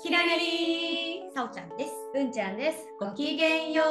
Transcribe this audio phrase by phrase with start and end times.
[0.00, 1.92] ひらりーさおちゃんです。
[2.14, 3.86] 文ちゃんですごきげんよう。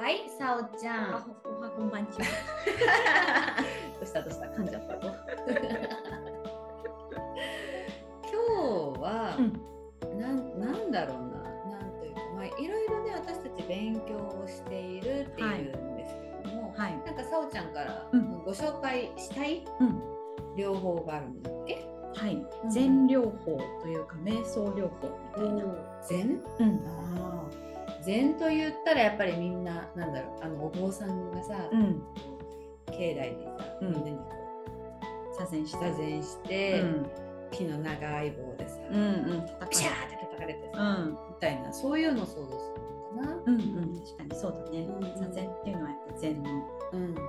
[0.00, 2.26] はいさおちゃんあ、おはこんばんちは。
[3.98, 4.94] どうしたどうした噛んじゃった。
[4.94, 5.08] 今
[8.92, 16.92] 日は、うんなんなんだろうななんというかまあいろいろね私たち勉強をしているっていうんですけども、はい。
[17.04, 20.02] なんかさおちゃんからうんご紹介したいうん。
[20.54, 21.87] 療法があるんだっけ、
[22.18, 22.70] はいうん。
[22.70, 25.64] 禅療法というか瞑想療法みたいな。
[26.06, 26.66] 禅うん。
[26.86, 32.02] ああ禅と言ったらやっぱりみんななんだろうあのお坊さんがさ、うん。
[32.86, 34.24] 境内でさ、うんみんなにこ
[35.38, 37.06] 座禅しうた座禅しうて、ん。
[37.50, 39.68] 木の長い棒でさ、うんうん。
[39.70, 41.10] ピシャーって叩かれてさ、うん。
[41.12, 42.72] みたいなそういうのを想像す
[43.16, 43.42] るのかな？
[43.46, 44.00] うんうん。
[44.00, 45.02] 確かにそうだねうん。
[45.22, 46.50] 座禅っていうのはやっぱ禅の
[46.90, 47.20] うん、ね、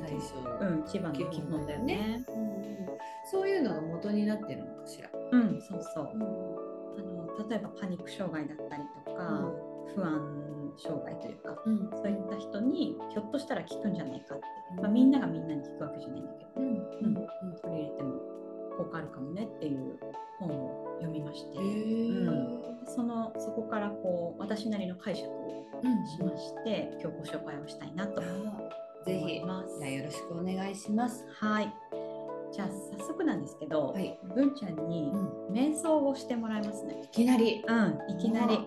[0.00, 2.24] 最初、うん、一番の基本だよね。
[2.28, 2.64] うんうん
[3.30, 5.08] そういうのが元になってるのかしら？
[5.32, 6.10] うん、そうそう。
[6.14, 6.22] うん。
[6.22, 6.26] あ
[7.02, 9.52] の例えばパニック障害だったりとか、
[9.94, 11.90] 不安障害というか、うん。
[11.92, 14.44] そういった人にひょっとしたら効くんじゃないかって、
[14.76, 14.82] うん。
[14.82, 17.14] まあ、みんながみんなに効くわけじゃないんだけど、うんうん
[17.62, 18.12] 取り入れても
[18.76, 19.98] 効果あるかもねっていう
[20.38, 21.58] 本を読みまして、
[22.86, 26.06] そのそこからこう私なりの解釈をうん。
[26.06, 28.30] しまして、今日ご紹介をしたいなと思
[29.06, 29.36] ひ。
[29.36, 29.78] います。
[29.78, 31.26] じゃあよろしくお願いします。
[31.30, 31.72] はい。
[32.54, 34.16] じゃあ早速なんですけど、はい。
[34.32, 37.02] 文ちゃんにうん瞑想をしてもらいますね。
[37.02, 38.58] いきなりうん、いきなり。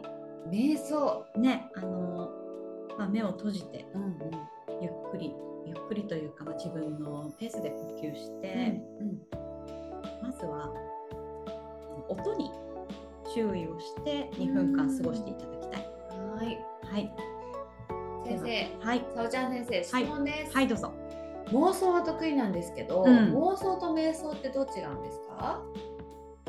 [0.50, 1.25] 瞑想。
[1.38, 2.29] ね、あの、
[2.97, 4.12] まあ、目を閉じてうんうん
[4.81, 5.34] ゆっくり
[5.66, 9.22] ゆっくりというか、まあ、自分のペースで呼吸して、うん
[10.22, 10.73] まずは
[12.09, 12.51] 音に
[13.33, 15.89] 注意をして2分間過ごしていただきたい。
[16.35, 16.59] はい。
[16.83, 17.12] はい。
[18.25, 19.06] 先生、はい。
[19.16, 20.53] さおちゃん先生、質問です。
[20.53, 21.06] はい、どうぞ。
[21.52, 25.62] 妄想は得意なんですけど、うん妄想と瞑想ってどう違うんですか？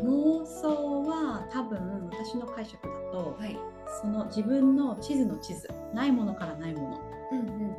[0.02, 3.58] 妄想は多分私の解釈だと、はい。
[4.00, 7.00] その自分の地図の地図、ないものからないも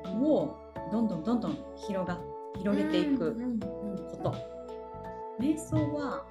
[0.04, 0.58] のを
[0.92, 2.20] どんどんどんどん広が
[2.58, 3.36] 広げていく
[4.12, 4.36] こと。
[5.40, 6.26] 瞑想は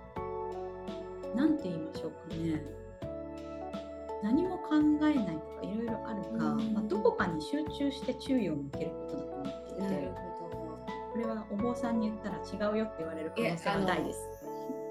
[1.35, 2.63] 何て言いましょうかね
[4.23, 10.13] 何も考えないとかいろいろあるか、うんまあ、どこかに集中して注意を向けることだと思っていて
[11.19, 14.21] れはお坊さんに言ったら違うよって言われる可能性は大です。
[14.43, 14.49] ど。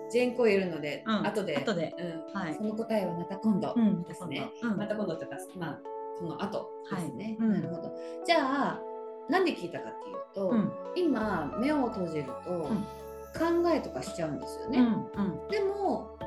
[0.09, 4.49] 全校いるので、うん後で、後でうんはいその答えはまた今度うんですね。
[4.61, 5.79] うんまた今度とか、まあ
[6.17, 7.37] その後ですね。
[7.39, 7.91] はいうんなるほど。
[8.25, 8.37] じゃ
[8.73, 8.81] あ
[9.29, 12.85] なんで聞いたかっていうと、うん今目を閉じると、ん
[13.37, 14.79] 考えとかしちゃうんですよね。
[15.51, 16.17] でも、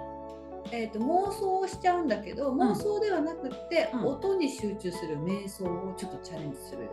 [0.71, 6.91] えー、と妄想をしちゃうんだけど、妄想ではなくって、うん音に集中する瞑想をちょっとチャレンジするよ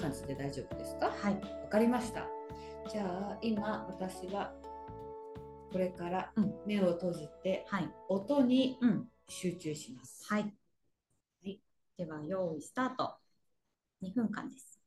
[0.00, 1.06] 感じで大丈夫ですか？
[1.06, 1.68] わ、はい。
[1.68, 2.26] かりました。
[2.90, 4.52] じゃあ今私は
[5.72, 6.54] これからうん。
[6.66, 7.90] 目を閉じてはい。
[8.08, 9.08] 音にうん。
[9.28, 10.24] 集中します。
[10.28, 10.48] はい、は
[11.44, 11.60] い。
[11.96, 13.14] では用意スタート。
[14.02, 14.79] 2分間です。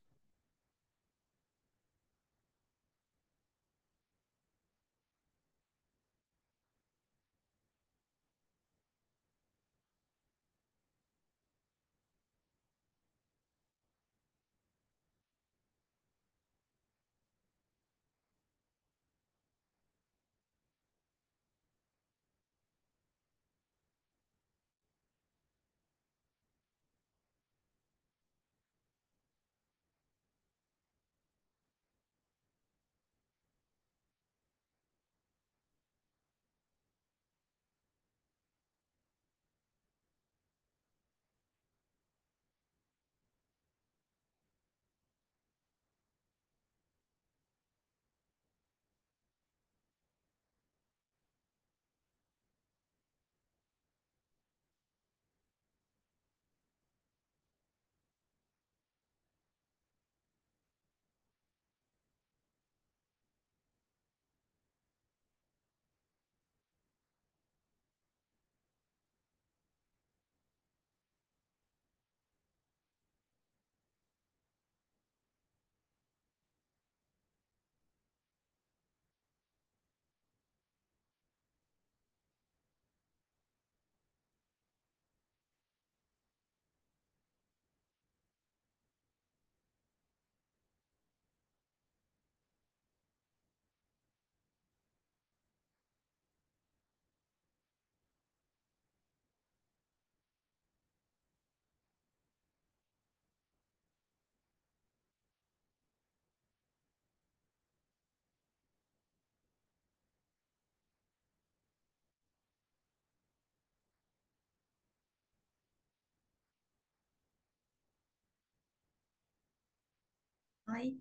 [120.74, 120.96] はい。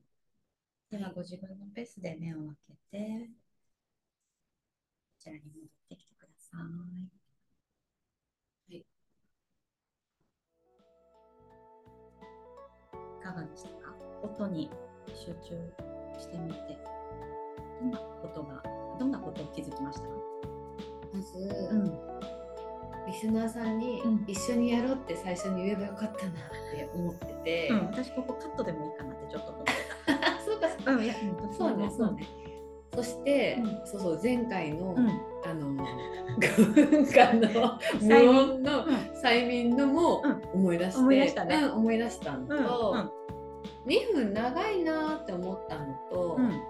[0.90, 3.34] では、ご自分のペースで目を開けて、こ
[5.18, 6.60] ちらに戻ってきてください。
[8.74, 8.84] はい。
[13.18, 13.94] いかがでしたか？
[14.22, 14.70] 音に
[15.14, 15.72] 集中
[16.18, 16.78] してみて、
[17.80, 18.62] どんなことが、
[18.98, 20.08] どんなことを気づきましたか？
[21.14, 21.38] まず、
[21.78, 22.11] ん。
[23.06, 24.24] リスナーさんにうん。
[24.26, 26.34] 一緒にやろうって最初に言えばよかったなっ
[26.74, 29.72] て思ってて、うん、私ここカットでもいいかなってちょっと思って
[30.06, 30.68] あ そうか。
[30.68, 30.92] た。
[30.92, 31.14] うん、いや、
[31.56, 32.26] そうねそうね、
[32.94, 33.86] そして、うん。
[33.86, 35.08] そうそう前回の、うん。
[35.44, 35.74] あの
[36.38, 38.84] 5分間の 無音の
[39.22, 39.76] 催眠。
[39.76, 40.22] のも
[40.54, 41.56] 思い出して、思い出したね。
[41.56, 43.90] うん思い出したのと、うん。
[43.90, 46.62] 2分長いなって思ったのと、うん。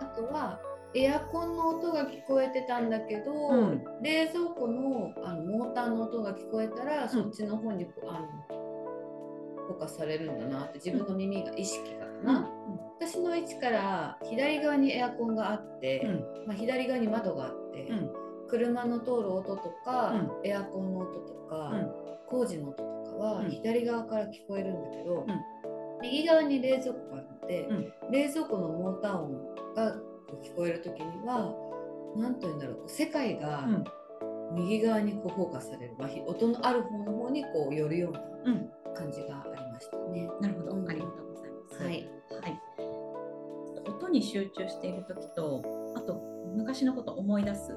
[0.00, 0.58] あとは
[0.94, 3.84] エアコンの音が聞こえてたんだけど、うん。
[4.02, 8.56] 冷蔵庫のあのモーターの音が聞こえたら、そっちの方にあの
[9.66, 12.50] フォーカスされるんだなって自分の耳が意識がかな、
[12.98, 16.46] 私の位置から左側にエアコンがあって、うん。
[16.46, 18.10] まあ、左側に窓があって、うん。
[18.48, 21.90] 車の通る音とか、うエアコンの音とか、うん。
[22.28, 23.50] 工事の音とかはうん。
[23.50, 25.40] 左側から聞こえるんだけど、うん。
[26.02, 28.12] 右側に冷蔵庫があるので、うん。
[28.12, 29.32] 冷蔵庫のモーター音
[29.74, 29.96] が
[30.42, 31.54] 聞こえる時には
[32.16, 33.84] 何と言うんだろう世界がうん。
[34.54, 38.70] 右側にこうフォーカスされる、まあひ音のある方の方にこう寄るようなうん。
[38.94, 40.30] 感じがありましたね。
[40.40, 41.82] なるほど、うんありがとうございます。
[41.82, 42.08] はい、
[42.40, 42.60] はい。
[43.90, 45.62] 音に集中しているときと、
[45.96, 46.22] あと
[46.54, 47.74] 昔のことを思い出す、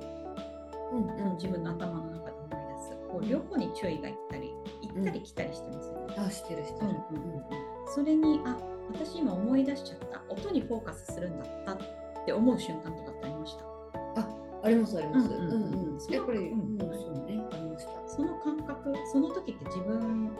[0.92, 6.16] うんうん自分の頭の中で思い出す、こう両方に注意がいったり、行ったり来たりしてますよね。
[6.18, 6.88] あしてるしてる。
[7.12, 7.44] うんうん
[7.88, 8.56] それに、あ、
[8.94, 11.78] 私今思い出しちゃった、音にフォーカスするんだった
[12.30, 13.66] って思う瞬間とかってありました？
[14.62, 15.30] ありますあります。
[15.30, 17.92] ううんんうんうんやっぱり、ううんうねありました。
[18.08, 20.31] その感覚、その時って自分、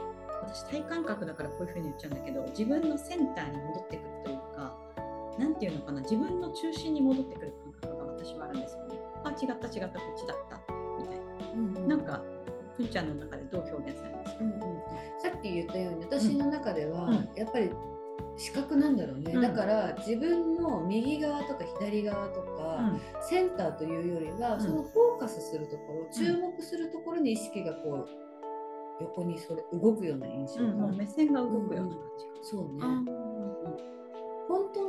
[0.44, 4.78] 私体感覚だからこういうふうに言っちゃうんだけど、自分のセンターに戻ってくるというか、
[5.38, 9.00] なんていうのかな、自分の中心に戻ってくる感覚が私はあるんですよね。
[9.24, 10.62] あ、違った違った、こっちだった、
[11.00, 11.20] みたい
[11.56, 11.96] うんうな。
[11.96, 12.22] なんか、
[12.78, 14.38] ふんちゃんの中でどう表現されますか？
[14.42, 14.60] うんうん、
[15.20, 17.72] さっき言ったように私の中では、うんやっぱり
[18.40, 19.42] 視覚なんだろうね、うん。
[19.42, 22.92] だから自分の右側とか左側とか、
[23.22, 24.62] センターというよりは、うん。
[24.62, 28.08] そのフォーカスするところ注目するところに意識がこう
[29.02, 32.32] 横にそれ動くような印象うん、が、目線が動くような感じが。
[32.42, 33.04] そうね、あ
[34.48, 34.89] 本当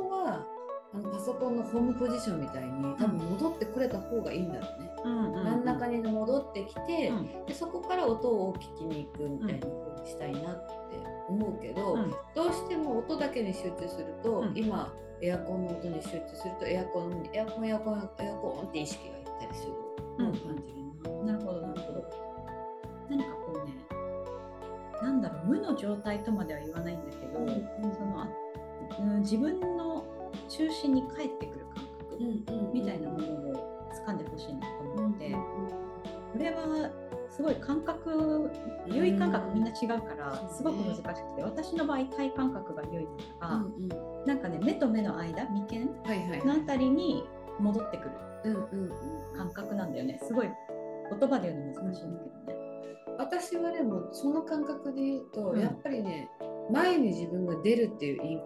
[0.93, 7.45] あのパソコンのホームポジションみたいに多分戻ってこれた方がいいんだろうね、うん真ん中に戻ってきて、うん。
[7.45, 10.97] でそこから音を聞きに行くみたいな風にしたいなって
[11.29, 12.11] 思うけど、うん。
[12.35, 14.53] どうしても音だけに集中すると、うん。
[14.55, 19.73] 今エアコンの音に集中するとエアコンエアコンエアコンエアコンって意識がいったりする
[20.19, 21.33] のを感じるな。
[21.33, 22.03] なるほど、なるほど。
[23.09, 23.73] 何かこうね、
[25.01, 27.93] なんだろう、無の状態とまでは言わないんだけど、うん。
[27.93, 28.27] そのあ
[28.99, 29.90] うん自分の
[30.49, 35.37] 中心に帰ってくる感覚みたいなものを掴んでほしいなと思って、こ
[36.37, 36.91] れは
[37.29, 38.51] すごい感覚、
[38.87, 43.07] 優位感覚みんな違うから、すごく難しくて、私の場合、体感覚が優位
[43.37, 43.65] だから、
[44.25, 47.23] なんかね、目と目の間、眉間のあたりに
[47.59, 48.11] 戻ってくる
[49.37, 50.19] 感覚なんだよね。
[50.23, 50.49] すごい
[51.19, 52.61] 言葉で言うの難しいんだけどね。
[53.17, 55.59] 私はでもその感覚で言うと、うん。
[55.59, 56.29] やっぱりね
[56.71, 58.41] 前に自分が出るっていう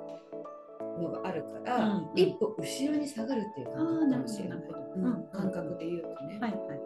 [1.02, 2.10] のがあるから、うんうん。
[2.16, 4.58] 一歩後ろに下がるっていう感覚かもしれない。
[4.60, 6.80] うんうん感覚で言うとね、はいはいはい。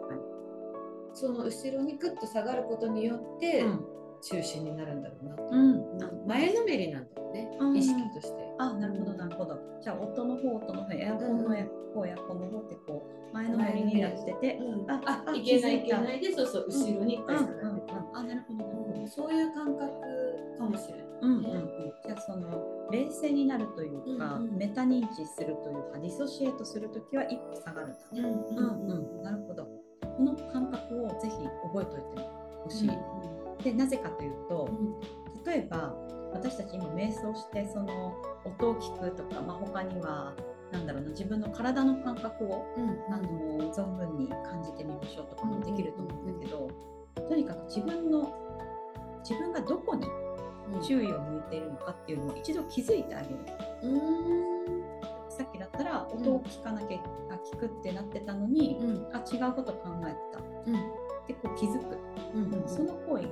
[1.14, 3.84] その後ろにグッと下がることによって、うん。
[4.22, 6.02] 中心になるんだろうなと、うん。
[6.02, 7.76] あ前のめりなんだよね、うん。
[7.76, 8.54] 意識として。
[8.58, 9.58] あ、なるほど、なるほど。
[9.80, 14.90] じゃあ、音の方、音の方、エアコンの方、エアコンの方ってこう、前のめりになってて、うん。
[14.90, 17.76] あああいけないいけないでそうそう後ろに一うん回下がうんうん。
[17.76, 19.06] ってくる、あ、なるほど、なるほど。
[19.08, 19.90] そういう感覚
[20.60, 21.06] かもしれない。
[21.22, 28.20] うんうんうん、じゃあその冷静になるというか、うんうんメタ認知するというかディソシエートするときは一歩下がるんだね。
[28.20, 28.26] うん
[28.56, 29.64] うんうんなるほど。
[29.64, 32.28] この感覚をぜひ覚えておいて
[32.64, 32.90] ほしい。
[33.64, 34.68] でなぜかというと
[35.44, 35.94] 例えば
[36.32, 38.14] 私たち今瞑想してその
[38.44, 40.34] 音を聞くとか、まあ、他には
[40.72, 42.64] なんだろうな自分の体の感覚を
[43.10, 46.70] あの存分に感じてみましょうとかもできると思うんだけど、
[47.28, 48.32] とにかく自分の
[49.22, 50.06] 自分がどこに
[50.80, 53.36] 注意を向いているのかっていうのを一度気づいてあげる。
[55.28, 56.98] さっきだったら音を聞かなきゃ、
[57.30, 58.78] あ聞くってなってたのに、
[59.12, 60.40] あ違うこと考えてた。
[60.40, 61.96] ってこう気づく、
[62.34, 63.28] うんその行為が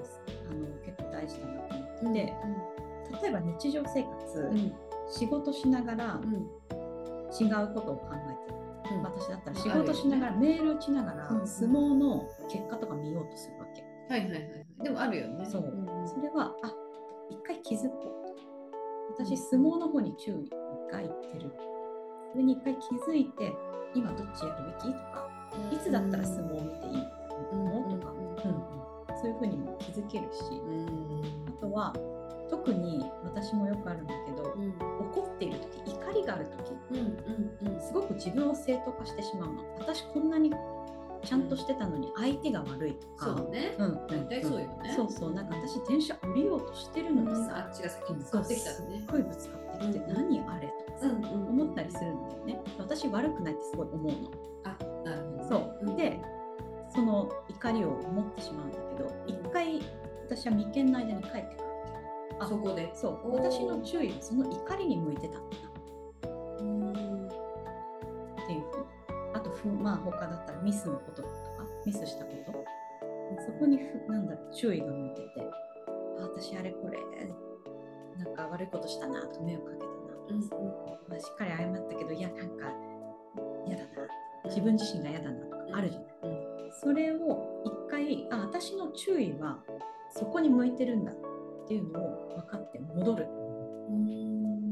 [0.50, 2.35] あの結構大事だなと思ってて、
[3.23, 4.50] 例えば日常生活、
[5.11, 6.21] 仕事しながら
[7.40, 8.59] 違うことを考えてる。
[9.02, 13.83] 私だったら仕事しながら、メール打ちながら、うん相撲の結果とか見ようとするわけ。
[14.09, 14.66] はいはいはい。
[14.83, 15.45] でもあるよね。
[15.45, 15.64] そう。
[16.07, 16.73] それは、あ
[17.31, 19.17] 一回気づこう。
[19.17, 19.25] と。
[19.25, 20.51] 私相撲の方に注意
[20.91, 21.51] がいってる。
[22.33, 23.53] それに一回気づいて
[23.95, 25.29] 今どっちやるべきとか
[25.73, 26.95] いつだったら相撲を見ていい
[27.57, 28.79] のとか、うん
[29.21, 30.43] そういうふうにも気づけるし、
[31.49, 31.93] あとは
[32.49, 34.55] 特に私もよくあるんだけど、
[35.01, 36.77] 怒っている時怒りがある時、
[37.81, 39.65] すごく自分を正当化してしまうの。
[39.79, 40.53] 私こんなに
[41.25, 45.33] ちゃんとしてたのに相手が悪いとか、そうね、うん、大体そうよね、そうそう。
[45.35, 48.77] なんか私電車降りようとしてるのにさ、あっちが先にぶつかってきたね。
[48.77, 52.61] すっごいぶつかってきて、何あれとかさ、思ったりするんだよね。
[52.79, 54.31] 私悪くないってすごい思うの。
[54.65, 55.97] あなるほど、そう。
[55.97, 56.21] で
[56.91, 59.83] その怒りを持ってしまうんだけど一回
[60.25, 61.69] 私は眉間の間に帰ってくる
[62.41, 62.91] あそこで。
[62.95, 63.35] そう。
[63.35, 65.57] 私の注意はその怒りに向いてたんだ
[69.62, 71.29] ふまあ他だったらミスのこととか
[71.85, 72.65] ミスしたこと。
[73.45, 75.29] そこにふなんだろう注意が向いてて
[76.19, 76.99] あ私あれこれ
[78.17, 80.69] なんか悪いことしたなと迷惑かけたなとか、うん
[81.11, 82.73] まあ、しっかり謝ったけどいやなんか
[83.67, 83.88] 嫌だな。
[84.47, 86.73] 自分自身が嫌だなとかあるじゃない、うん。
[86.73, 89.59] それを一回あ私の注意は
[90.11, 91.15] そこに向いてるんだっ
[91.69, 93.27] ていうのを分かって戻る。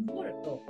[0.07, 0.63] 戻ると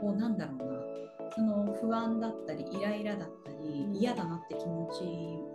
[0.00, 0.91] こうなんだろうな
[1.34, 4.88] その不安だったりイライラだったり嫌だなって気持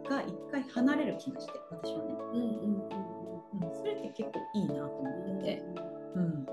[0.04, 3.08] ちが一回離れる気がして私はね、うんうんうん
[3.64, 5.64] うん、それって結構いいなと思ってて、
[6.16, 6.46] うん、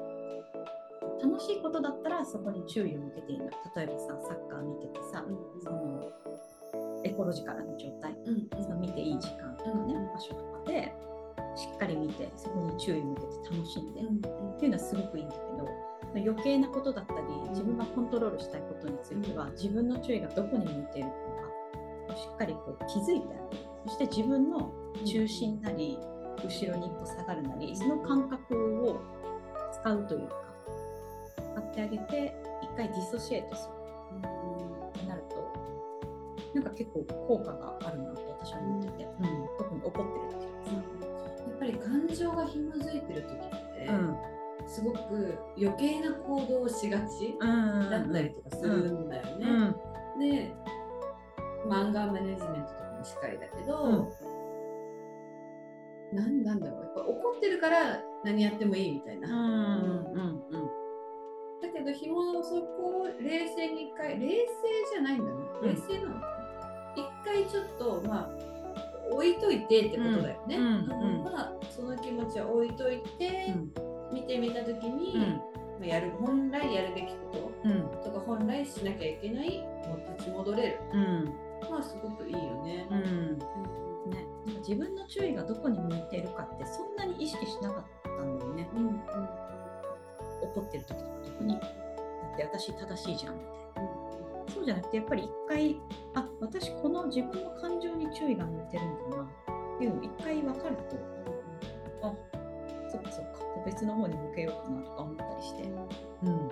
[1.31, 6.11] 楽しいことだったらそこに注意を向けていいの例えばさサッカー見ててさ、うん、その
[7.05, 10.93] エコロジカルな状態、うん、その見ていい時間とかね、場所とかで
[11.57, 21.15] しっかり見てそこに注意を向けて楽しんで、っていうのはすごくいいんだけど余計なことだったり自分がコントロールしたいことについては、自分の注意がどこに向いているの
[22.09, 24.73] かしっかりこう気づいてあげるそして自分の
[25.05, 25.99] 中心なり、
[26.45, 29.01] 後ろに一歩下がるなりその感覚を
[29.73, 30.35] 使うというか
[31.55, 33.75] 使ってあげて一回ディソシエートする。
[36.55, 40.47] なんか結構効果があるなと私は思ってて、うん、特に怒ってる時。
[40.47, 43.41] はさ、やっぱり感情が紐づいてる時っ
[43.75, 44.17] て、うん、
[44.67, 47.37] すごく余計な行動をしがち
[47.91, 49.75] だったりとかするんだよね。
[50.19, 50.53] で
[51.67, 54.09] 漫画マネジメントとかもしっかりだけど、
[56.13, 59.29] うん、なんなんだろうやっぱ怒ってるから何やってもいいみたいな。
[59.29, 59.37] うん
[60.07, 60.85] うん
[61.63, 64.37] だけどひもそこを冷静に一回冷静
[64.93, 65.31] じゃないんだね。
[65.63, 66.21] 冷静なの。
[66.21, 66.27] か
[66.95, 68.55] 一回ちょっとまあ
[69.11, 70.57] 置いといてってことだよね。
[70.57, 73.55] うんうんまあ、その気持ちは置いといて、
[74.15, 75.19] 見てみた時に、
[75.81, 77.53] まあ、やる本来やるべきこ
[78.03, 80.81] ととか、本来しなきゃいけないもう立ち戻れる、
[81.71, 82.87] まあすごくいいよね。
[84.07, 84.27] ね。
[84.59, 88.69] 自分の注意がどこに向いているかってそんなに意識しなかったんだよね。
[88.75, 89.01] うんうん、
[90.43, 91.59] 怒ってる時とか特に。
[91.59, 91.67] だ
[92.35, 93.35] って私正しいじゃん。
[93.35, 93.91] みたいな。
[94.55, 95.81] そうじゃなくてやっぱり一回
[96.15, 99.23] あ私この自分の感情に注意が向いてるんだな。
[99.25, 100.97] っていうのを一回分かると
[102.03, 102.15] あ
[102.95, 105.63] そっかそっか別の方に向けようかなとか思ったりして。
[105.63, 106.49] うん。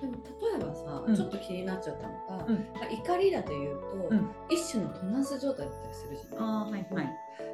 [0.00, 7.10] でも例えばさ、うん、ちょっと気になっちゃったのが、うん、怒りだというと、うん、一種のトランス状態だったりするじゃないあ、はいはい。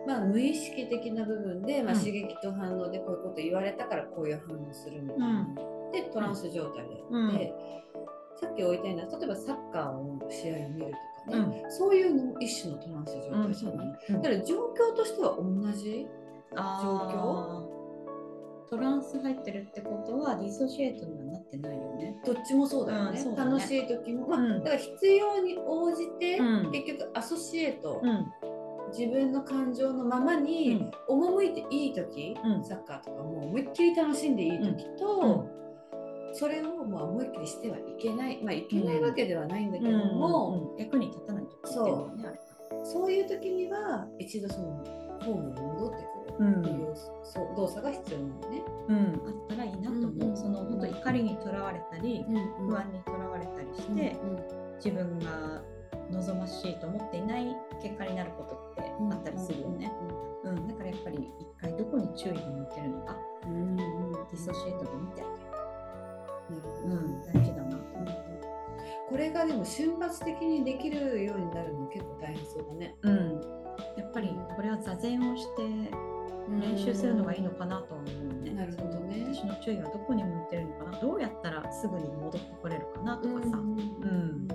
[0.06, 5.48] まあ、無意識的な部分で、まあ、刺激と反応でこういうこと言われたからこういう反応するみたいな、
[5.92, 7.54] でトランス状態であって、
[8.40, 10.92] さっき置いたような例えばサッカーの試合を見る
[11.24, 16.06] とかね、うん、そういうの一種のトランス状態じゃない、うん、だから状況としては同じ？
[16.54, 17.75] 状況？
[18.68, 22.20] トランス入ってるってことはディソシエートにはなってないよね。
[22.24, 23.20] どっちもそうだよね。
[23.20, 23.36] うん、ね。
[23.36, 26.40] 楽しい時も、まあ、だから必要に応じて、
[26.72, 28.02] 結局アソシエート、
[28.96, 35.46] 自分の感情のままに赴いていい時、サッカーとかも思いっきり楽しんでいい時と、
[36.32, 42.40] それをまあ思いっきりしてはいけない、まあ、いけないわけではないんだけども、役に立たない時っていうのはね
[42.84, 44.84] そういう時には一度その
[45.26, 45.96] ホームに戻って
[46.38, 48.62] くるっていう、そう動作が必要なのね。
[48.88, 52.24] うん、あったらいいなと思う、その本当怒りにとらわれたり、
[52.58, 54.16] 不安にとらわれたりして、
[54.76, 55.62] 自分が
[56.10, 59.92] 望ましいと思っていない結果になることってあったりするよね。
[60.44, 63.16] うん、だからやっぱり一回どこに注意が向いてるのか、
[63.46, 65.46] うん、ディソシエートで見てあげる。
[66.84, 68.26] うん、大事だなと思って。
[69.08, 72.94] これがでも瞬発的にできるようになるの結構大変そうだね。
[73.02, 73.40] うん、
[73.96, 75.62] やっぱりこれは座禅をして
[76.48, 78.08] 練習するのがいいのかなとは思
[78.40, 78.50] うね。
[78.52, 79.26] なるほどね。
[79.32, 83.58] 私の注意はどこに向いてるのかな、どうやったらすぐに戻ってこれるかなとかさ。
[83.58, 84.48] うん。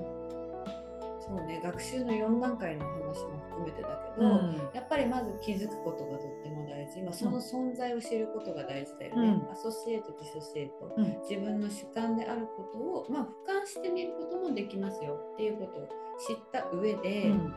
[1.21, 3.87] そうね、学習の4段階の話も含めてだ
[4.17, 4.27] けど、
[4.73, 15.87] やっぱりまず気づくことがとっても大事、まあ、その存在を知ることが大事だよね、うん、アソシエートディソシエート、うん、自分の主観であることを、まあ、俯瞰してみることもできますよっていうことを
[16.27, 17.53] 知った上で、うん、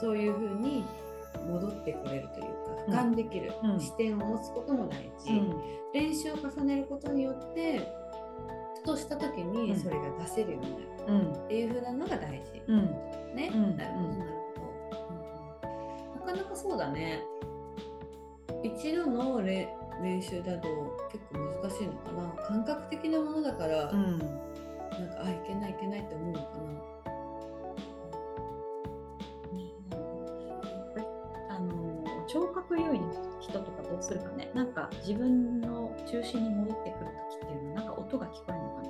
[0.00, 0.84] そういうふうに
[1.48, 2.44] 戻ってくれるという
[2.90, 5.40] か俯瞰できる、視点を持つことも大事、
[5.92, 7.80] 練習を重ねることによって
[8.76, 10.88] ふとした時にそれが出せるようになる。
[11.08, 12.86] っていう風なのが大事、うん、
[13.34, 15.68] ね、うん、なるほどなるほ
[16.20, 17.22] ど、なかなかそうだね。
[18.62, 19.66] 一度の練
[20.20, 20.68] 習だと
[21.10, 22.30] 結構難しいのかな。
[22.46, 24.28] 感覚的なものだから、うん、なんか
[25.24, 26.97] あいけないいけないって思うのかな
[32.28, 34.50] 聴覚優位の人とかどうするかね。
[34.54, 38.88] なんか自分の中心に戻ってくる時っていうのはなんか音が聞こえるのかな。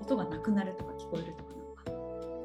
[0.00, 1.50] 音がなくなるとか聞こえるとか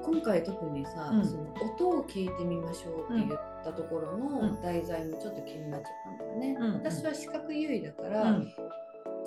[0.06, 6.58] 今回特にさ、うん、その音を聞いてみましょうって言ったところの題材もちょっと気になっちゃったんだよね。
[6.60, 8.40] うん、私は視覚優位だから、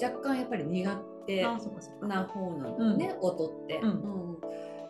[0.01, 3.81] 若干やっぱり苦手な方なんだよね、音って。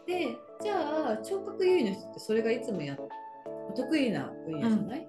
[0.06, 2.96] でじゃあ聴覚優位の人ってそれがいつもや
[3.74, 5.08] 得意な分野じゃない、って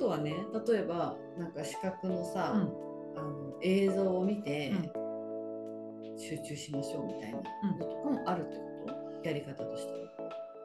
[0.00, 0.34] ことはね
[0.66, 4.72] 例えばなんか視覚のさ、あの映像を見て、
[6.16, 7.44] 集中しましょうみたいなの
[7.78, 8.62] とかもあるってこ
[9.22, 9.28] と？
[9.28, 9.98] やり方としては。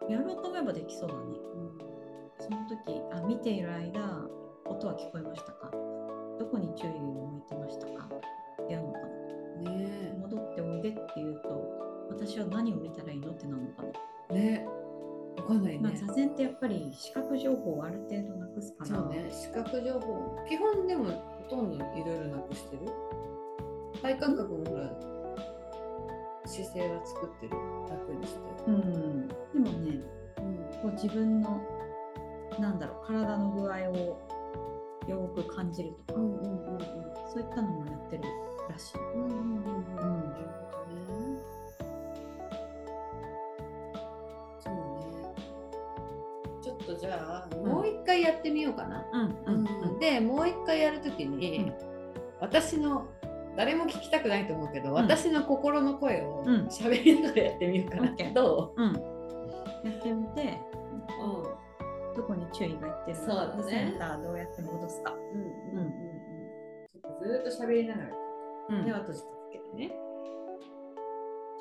[0.09, 1.21] やろうと思えばできそうだね。
[1.21, 1.77] うん、
[2.39, 4.25] その時あ見ている間
[4.65, 5.71] 音は聞こえましたか？
[6.39, 8.09] どこに注意を向いてましたか？
[8.69, 8.99] やるのか
[9.63, 11.49] な、ね、戻っておいでって言うと
[12.09, 13.31] 私は何を見たらいいの？
[13.31, 13.83] ってなるのか
[14.29, 14.35] な。
[14.35, 14.65] ね
[15.37, 19.29] わかんないね、まあ、座禅ってやっぱり視覚情報をある程度なくすからそうね。
[19.29, 20.35] 視覚情報。
[20.47, 21.05] 基本でも
[21.49, 22.81] ほとんどいろいろなくしてる。
[24.01, 24.89] 体感覚もほら
[26.45, 27.75] 姿勢は作ってる。
[27.89, 30.01] 楽にして、うん、でもね、
[30.37, 31.61] うん、こう自分の
[32.59, 34.21] なんだろう体の具合を
[35.07, 36.79] よく感じるとか、うんうんうんうん、
[37.31, 38.23] そういったのもやってる
[38.69, 38.97] らしい。
[39.15, 39.35] うんうんうん。
[39.35, 40.64] うん、
[46.95, 49.05] とじゃあ、もう一回やってみようかな。
[49.13, 49.37] うん。
[49.45, 49.67] うん。
[49.67, 51.71] うん、でもう一回やるときに、
[52.39, 53.07] 私の
[53.55, 60.59] 誰も聞きたくないと思うけど、うん、私の心の声を喋りながらやってみようかな、うん、どう、うん、やってみて、
[61.21, 65.91] うん、どこに注意がいってるのか、ね、センターどうやって戻すか、うんうんうんうん、
[67.23, 68.09] ずっと喋りながら、
[68.69, 69.95] うん、目を閉じてつけてね。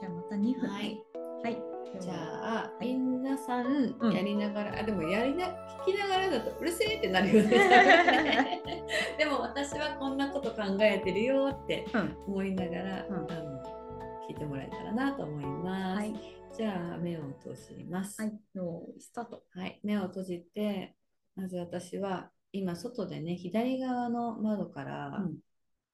[0.01, 0.69] じゃあまた2分。
[0.69, 1.05] はい。
[1.45, 5.47] はいじゃあ、皆さんやりながら、うん、あでもやりな
[5.87, 8.63] 聞きながらだとうるせえってなるよね。
[9.19, 11.87] でも私はこんなこと考えてるよって
[12.27, 13.63] 思いながら、うん、あの
[14.29, 16.15] 聞いてもらえたらなと思います、はい、
[16.57, 18.23] じゃあ目を閉じます。
[18.23, 18.33] はい
[18.99, 19.45] スタート。
[19.51, 19.81] はい。
[19.83, 20.97] 目を閉じて
[21.35, 25.39] まず私は今外でね左側の窓から、うん。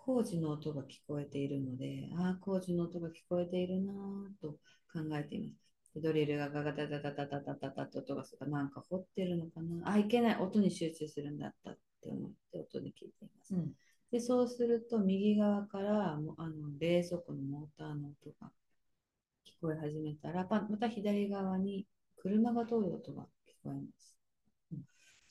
[0.02, 3.92] 工事の音が聞こえているので、ああ、工事の音が聞こえているな
[4.40, 4.58] と
[4.92, 5.59] 考えています。
[5.96, 13.54] ドリルがガガタタタタタタタタとかすかなんか掘ってるのかなあ、いけない音に集中するんだったって思って音に聞いています。
[13.54, 13.72] うん、
[14.12, 18.50] で、そうすると右側からもあの冷蔵庫のモーターの音が
[19.44, 24.16] 聞こえ始めたら、また左側に車が通る音が聞こえます。
[24.72, 24.78] うん、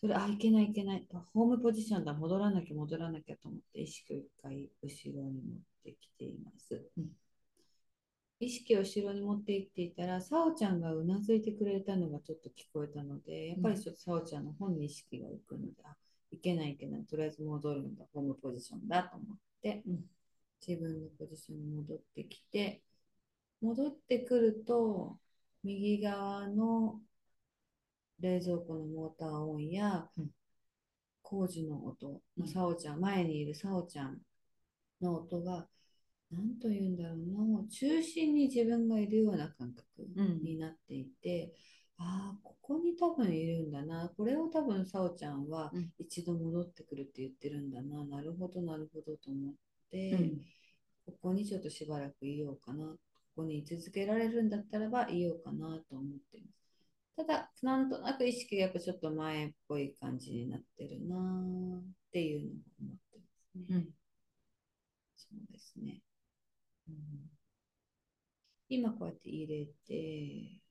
[0.01, 1.07] それ、あ、いけないいけない。
[1.33, 2.13] ホームポジションだ。
[2.13, 6.83] 戻らなきゃ戻らなきゃと思って意識を一回後ろに持ってきています。
[6.97, 7.05] うん
[8.39, 15.95] 意識を後ろに持っていっていたら、さおちゃんがうなずいてくれたのがちょっと聞こえたので、やっぱりちょっとさおちゃんの方に意識がいくので、あ、
[16.31, 20.05] いけないいけない、とりあえず戻るんだ、ホームポジションだと思って、うん、
[20.65, 22.81] 自分のポジションに戻ってきて、
[23.61, 25.17] 戻ってくると、
[25.63, 27.01] 右側の
[28.19, 30.29] 冷蔵庫のモーター音や、うん、
[31.21, 34.17] 工事の音、さおちゃん、前にいるさおちゃん
[35.01, 35.67] の音が、
[36.31, 37.67] 何と言うんだろうな。
[37.69, 39.85] 中心に自分がいるような感覚
[40.43, 41.53] になっていて、
[41.99, 44.11] うん、ああここに多分いるんだな。
[44.15, 49.53] これを多分さおちゃんは一度戻ってくるって言ってるんだな、うん、なるほどなるほどと思っ
[49.91, 50.37] て、うん、
[51.05, 52.85] ここにちょっとしばらくいようかな。
[53.35, 56.59] ここに居続けられるんだったらばいようかなと思っています。
[57.15, 63.75] ただ、なんとなく意識がやっぱちょっと前っぽい感じになってるなっていうのを思ってますね。
[63.75, 63.87] うん、
[65.17, 66.01] そうですね。
[66.89, 67.29] うん、
[68.69, 70.61] 今こうやって入れて、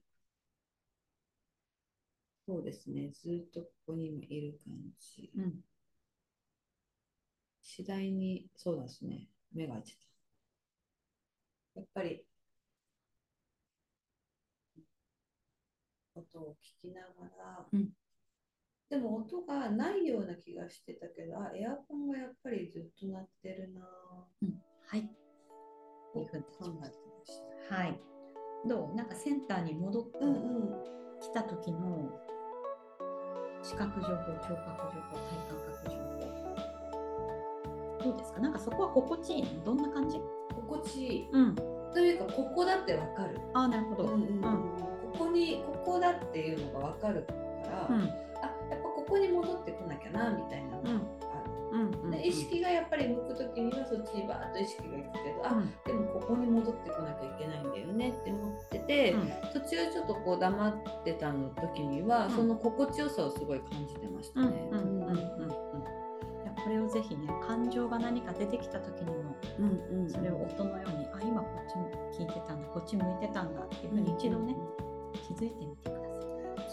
[2.47, 5.31] そうですね、ずっとここに今いる感じ。
[5.37, 5.61] うん、
[7.63, 9.93] 次第に、そうですね、目が開いて
[11.75, 11.81] た。
[11.81, 12.25] やっぱり、
[16.15, 17.91] 音を聞きながら、うん。
[18.91, 25.28] でも音がないような気がしてたけどあエアコンがやっぱりずっと鳴ってるなはい。
[26.25, 27.43] と2分経考えてましす。
[27.75, 28.01] はい。
[28.67, 28.95] どう？
[28.97, 30.27] なんかセンターに戻ってた。
[30.27, 30.39] うんうん
[31.21, 32.09] きた時の
[33.61, 35.97] 視覚情報、聴覚情報、体感覚情
[38.01, 38.05] 報。
[38.05, 38.41] どうですか？
[38.41, 39.65] なんかそこは心地いいの？
[39.65, 40.21] どんな感じ？
[40.55, 41.29] 心地いい。
[41.33, 41.55] うん。
[41.93, 43.41] というかここだってわかる。
[43.55, 44.05] ああ、なるほど。
[44.05, 44.73] うんうんうん
[45.13, 47.33] ここにここだっていうのがわかるか
[47.69, 48.03] ら、うん。
[48.03, 48.07] あ
[48.71, 51.01] やっぱここに戻ってこなきゃなみたいなのがある。
[51.73, 51.81] うん。
[51.81, 52.11] うん。
[52.11, 55.73] で意識がやっぱり向く時にはそっちにバーッと意識がいくけど、あうん。
[55.85, 59.15] でもここに戻ってこなきゃいけないんだよねって思ってて、
[59.53, 64.51] 途中ちょっとこう黙ってたの時には、うんその心地よさをすごい感じてましたうん。
[64.51, 64.59] ね。
[66.65, 69.15] これをぜひね、感情が何か出てきた時にも、
[69.59, 74.55] うんうんそれを音のように、あ、今こっち聞いてたんだ、こっち向いてたんだっていうふうに一度ね、
[75.27, 75.98] 気づいてみてください。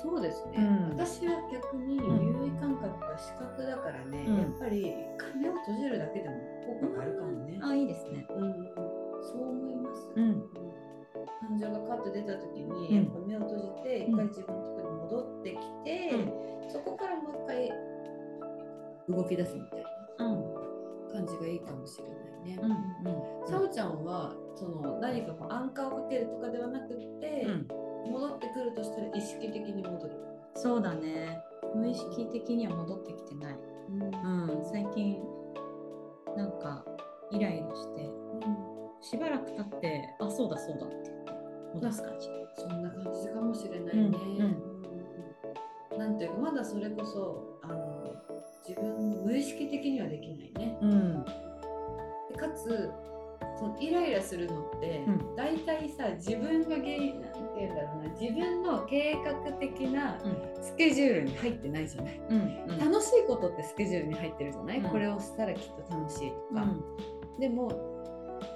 [0.06, 6.36] そうですね、うん私は逆にうん優位感覚が視覚だからね、うんやっぱり一回目を閉じるだけでも
[6.80, 7.60] 効果があるかもね。
[7.62, 8.26] あ、いいですね。
[8.30, 8.54] うん
[9.24, 10.12] そう思います。
[10.16, 10.44] うん。
[11.50, 16.12] 感情がカッと出た時に、うんやっぱ目を閉じて一回自分のところに戻ってきて、
[16.70, 17.72] そこからもう一回
[19.10, 19.84] 動き出すみたい
[20.20, 20.44] なうん。
[21.12, 22.60] 感じがいいかもしれないね。
[22.62, 22.72] うん。
[23.42, 23.48] うん。
[23.48, 27.68] さおちゃんはその何かこうアンカーをかけるとかではなくって、うん。
[28.10, 30.16] 戻ってくるとしたら意識的に戻る。
[30.56, 31.40] そうだね。
[31.74, 33.56] 無意識的には戻ってきてない。
[33.90, 35.20] うん、最近
[36.36, 36.84] なんか
[37.32, 38.10] イライラして
[39.02, 41.32] しばらく経ってあそうだそうだって言って
[41.76, 42.28] 戻す感じ。
[42.58, 44.02] そんな感じかもしれないね。
[44.02, 44.76] うんうん
[45.98, 48.14] なんていうかまだそれこそあの
[48.68, 50.78] 自分無意識的にはできないね。
[50.82, 51.24] うん。
[51.24, 52.92] でかつ
[53.58, 60.64] そのイライラするのって、うん大体さ自分が原因なんていうんだろうな自分の計画的なうん。
[60.64, 62.22] スケジュールに入ってないじゃない。
[62.30, 62.80] うん。
[62.80, 67.40] 楽しいことってスケジュールに入ってるじゃない、うんこれをしたらきっと楽しいとか、うん。
[67.40, 67.70] でも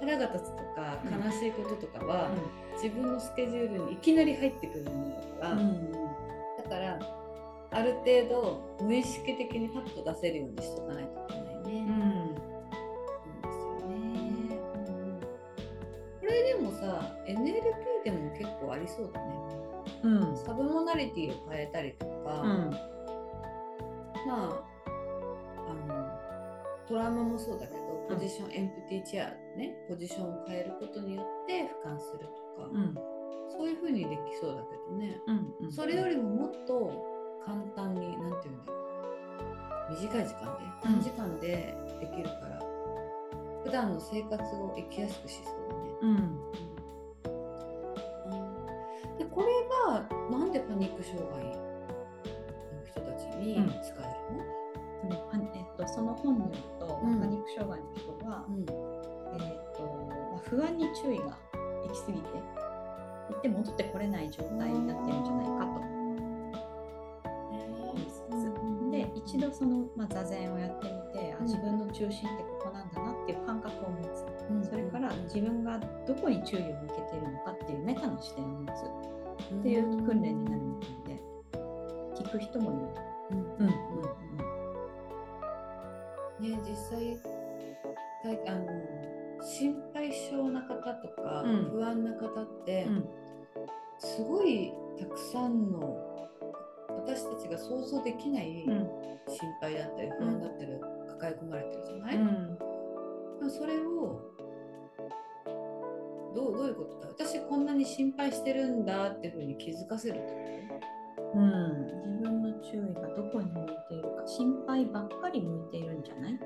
[0.00, 2.30] 腹が立つとかうん悲しいこととかは、
[2.82, 5.92] 自分のスケジュールにいきなり入ってくるものだから、うん。
[5.92, 5.98] だ
[6.68, 6.98] から
[7.72, 12.19] ある程度無意識的にパッと出せるようにしとかないといけないね。
[16.80, 19.34] さ NLP でも結構ありそうだね。
[20.02, 20.36] うん。
[20.36, 22.70] サブモナリティを変えたりとか、うん。
[24.26, 24.64] まあ
[25.68, 26.08] あの
[26.88, 32.94] トラウマもそうだけどポジション、エンプティチェアねポジションを変えることによって俯瞰するとか、うん。
[33.50, 35.20] そういう風にできそうだけどね、
[35.60, 35.72] うん。
[35.72, 36.90] それよりももっと
[37.44, 38.80] 簡単に何て言うんだろう
[39.90, 42.60] 短い時間で短時間でできるから、
[43.64, 45.90] 普段の生活を生きやすくしそうだね。
[46.02, 46.40] うん。
[50.50, 51.52] なんでパニック障害の
[52.84, 53.68] 人たちにうん。
[53.68, 57.20] 使えるの、ねパニえっとその本によると、うん。
[57.20, 58.58] パニック障害の人は、うん。
[58.58, 58.66] えっ
[59.76, 59.82] と
[60.32, 62.28] まあ、不安に注意が行き過ぎて
[63.30, 65.90] 行って戻ってこれない状態になってるんじゃないかと。
[68.90, 71.46] で一度その、まあ、座禅をやってみて、あうん。
[71.46, 74.64] 自分の中心ってここなんだなっていう感覚を持つ、うん。
[74.64, 81.22] それから自分がどこに注意を向けているのかっていうメタの視点を持つっていう訓練になるみたいで
[82.22, 82.80] 聞く人もいる。
[82.94, 83.00] と。
[83.30, 83.70] うんうん。
[86.50, 87.18] ね実際
[88.44, 88.66] たあの
[89.42, 91.70] 心配性な方とか、うん。
[91.70, 93.08] 不安な方って、うん。
[93.98, 96.28] すごいたくさんの
[96.88, 98.88] 私たちが想像できないうん。
[99.28, 102.58] 心配だったり不安だったりを抱え込まれてるじゃない、うん。
[103.38, 104.20] でもそれを
[106.34, 107.08] どうどういうことだ？
[107.08, 110.50] 私こんなに心配してるんだっていうふうに気づかせるって
[111.32, 116.38] うん、自分の注意がどこに向いているか心配ばっかり向いているんじゃない、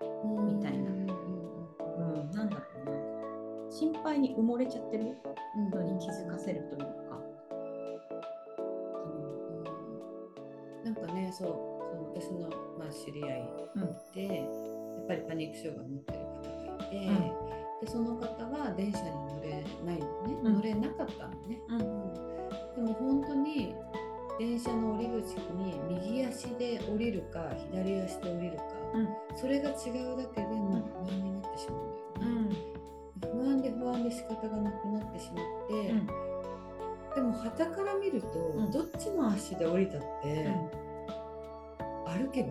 [0.00, 0.90] ことみたいな。
[0.90, 3.70] うん、なんだろうな。
[3.70, 5.16] 心配に埋もれちゃってる？
[5.70, 6.86] のに気づかせるというか、
[10.84, 11.48] なんかねそう。
[11.48, 13.82] その私の、まあ、知り合いうん。
[14.14, 16.24] で、やっぱりパニック障害を持ってる方
[16.78, 20.54] がいて、うんでその方は電車に乗れないのね、うん。
[20.54, 21.78] 乗れなかったのね、うん。
[21.78, 23.74] でも本当に
[24.38, 28.62] 電車の降り口に右足で降りるか左足で降りるか、
[28.94, 29.08] うん。
[29.36, 32.72] それが違うだけでもう不安になってしまうんだよね、
[33.20, 36.06] 不安で不安で仕方がなくなってしまって、うん。
[37.16, 38.70] でも傍から見ると、ん。
[38.70, 40.54] どっちの足で降りたって、
[42.06, 42.50] 歩けば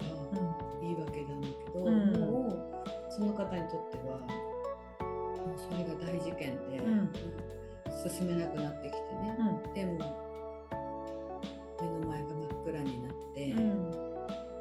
[8.21, 9.97] 進めなくなってきてね、うん、でも
[11.81, 13.91] 目の前が真っ暗になって、うん、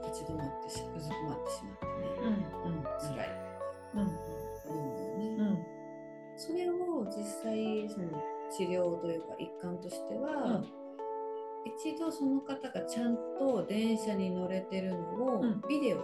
[0.03, 3.29] 立ち止まってしずくまってしまってね、うんうん、辛い。
[3.93, 5.67] と思うんだよね。
[6.37, 8.07] それを実際その
[8.51, 10.63] 治療というか一環としては、
[11.67, 16.03] 一度その方がちゃんと電車に乗れてるのをビデオで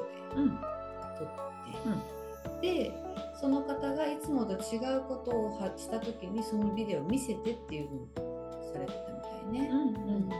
[1.19, 3.06] 撮って、で
[3.41, 8.09] その方がいつもと違うことをはした時にそのビデオを見せてっていうのを
[8.73, 8.99] されてた
[9.51, 9.69] みたいね。
[9.71, 9.83] うんう
[10.19, 10.29] ん。
[10.29, 10.35] で、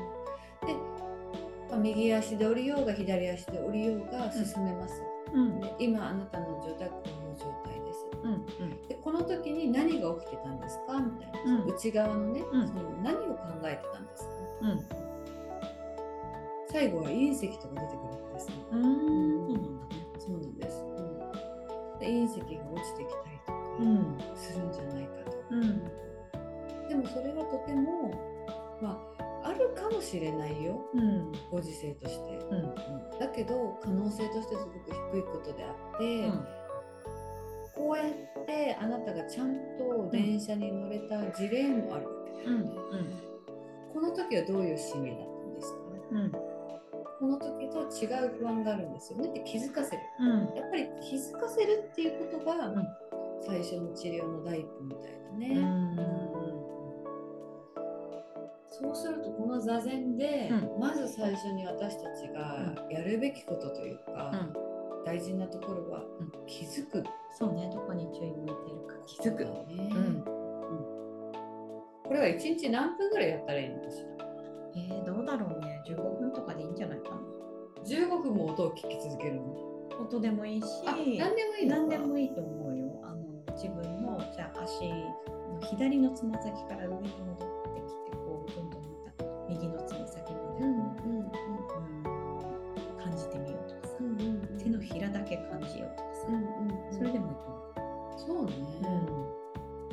[1.71, 5.03] まあ右足で降りようが左足で降りようが進めます。
[5.33, 5.61] うん。
[5.61, 8.07] で今あなたの状態はこういう状態です。
[8.25, 8.29] う
[8.65, 8.87] ん。
[8.89, 11.69] でこの時に何が起きてたんですかみたいな、うん。
[11.69, 12.67] 内側のね、うん。
[12.67, 14.31] その何を考えてたんですか？
[14.63, 14.81] うん。
[16.69, 18.55] 最後は隕石とか出てくるわけですね。
[18.73, 18.81] うん。
[18.83, 18.89] そう
[19.53, 20.07] なんだね。
[20.19, 20.86] そうなんです。
[22.07, 24.19] 隕石が落ちてきたりとかうん。
[24.37, 25.37] するんじゃないかと。
[25.51, 25.83] うん
[26.89, 28.11] でもそれはとても、
[28.81, 30.81] まあ、あるかもしれないよ。
[30.95, 32.37] うんご時世として。
[32.37, 32.55] うん。
[32.55, 32.75] うん
[33.19, 34.79] だけど可能性としてすごく
[35.13, 36.31] 低いことであって、
[37.75, 42.71] こうやってあなたがちゃんと電車に乗れた事例もあるわけだよね。
[43.93, 45.79] この時はどういう心理だったんですか？
[46.13, 46.33] うん
[47.19, 49.29] この時と違う不安があるんですよね。
[49.31, 50.03] って気づかせる。
[50.21, 50.55] うん。
[50.57, 52.87] やっぱり気づかせるっていうことがん。
[53.47, 55.55] 最初の治療の第一歩みたいだうね。
[55.61, 55.97] ん。
[58.71, 64.33] そうするとこの座禅で、うまず最初に私たちがやるべきことというか、
[65.07, 66.33] 大事なところはうん。
[66.47, 67.03] 気づく。
[67.33, 67.71] そうね。
[67.73, 68.55] どこに注意向いてる
[68.87, 68.95] か。
[69.07, 69.45] 気づく。
[69.45, 70.23] ねうん。
[72.05, 74.27] これは1日何分ぐらいやったらいいのかしら？
[74.77, 77.21] えー、どうだろうね15分とかでいいんじゃないかな
[77.85, 79.43] ?15 分も音を聞き続けるの？
[80.01, 83.01] 音でもいいしあ、何でもいい何でもいいと思うよ。
[83.03, 91.31] あの自分のじゃあ足の左のつま先から上に戻ってきてこうどんどんまた右のつま先までこう、うんうん
[92.99, 98.53] 感じてみようとかさ、うんうん手のひらだけ感じようとかさ、うんうんそれでもいいと思そうね、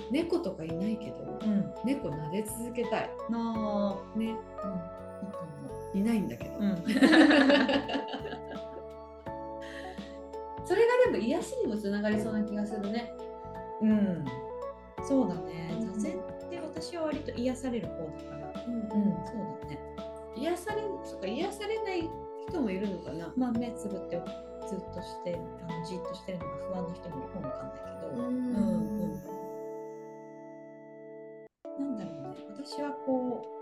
[0.10, 0.12] う。
[0.12, 3.10] 猫とかいないけど、うん、猫撫で続けたい。
[3.30, 5.63] なあ、ね、うん、いいと思
[5.94, 6.58] いないんだけど。
[6.58, 6.62] う。
[6.62, 6.76] うん、
[10.66, 13.14] それがでも癒しにもつながりそうな気がするね。
[13.82, 14.26] うん、
[15.04, 15.76] そうだね。
[15.80, 18.66] 座禅って私は割と癒される方だから。
[18.66, 18.90] うんうん、
[19.26, 19.80] そうだね。
[20.36, 22.10] 癒されそっか癒されない
[22.48, 23.34] 人もいるのかな。
[23.36, 24.22] まあ目つぶって
[24.68, 25.38] ずっとして
[25.70, 28.12] あのじっとしてるのが不安な人もいるかもわかんないけど。
[28.14, 29.14] うんうんうん
[31.80, 32.36] なんだろうね。
[32.66, 33.53] 私はこう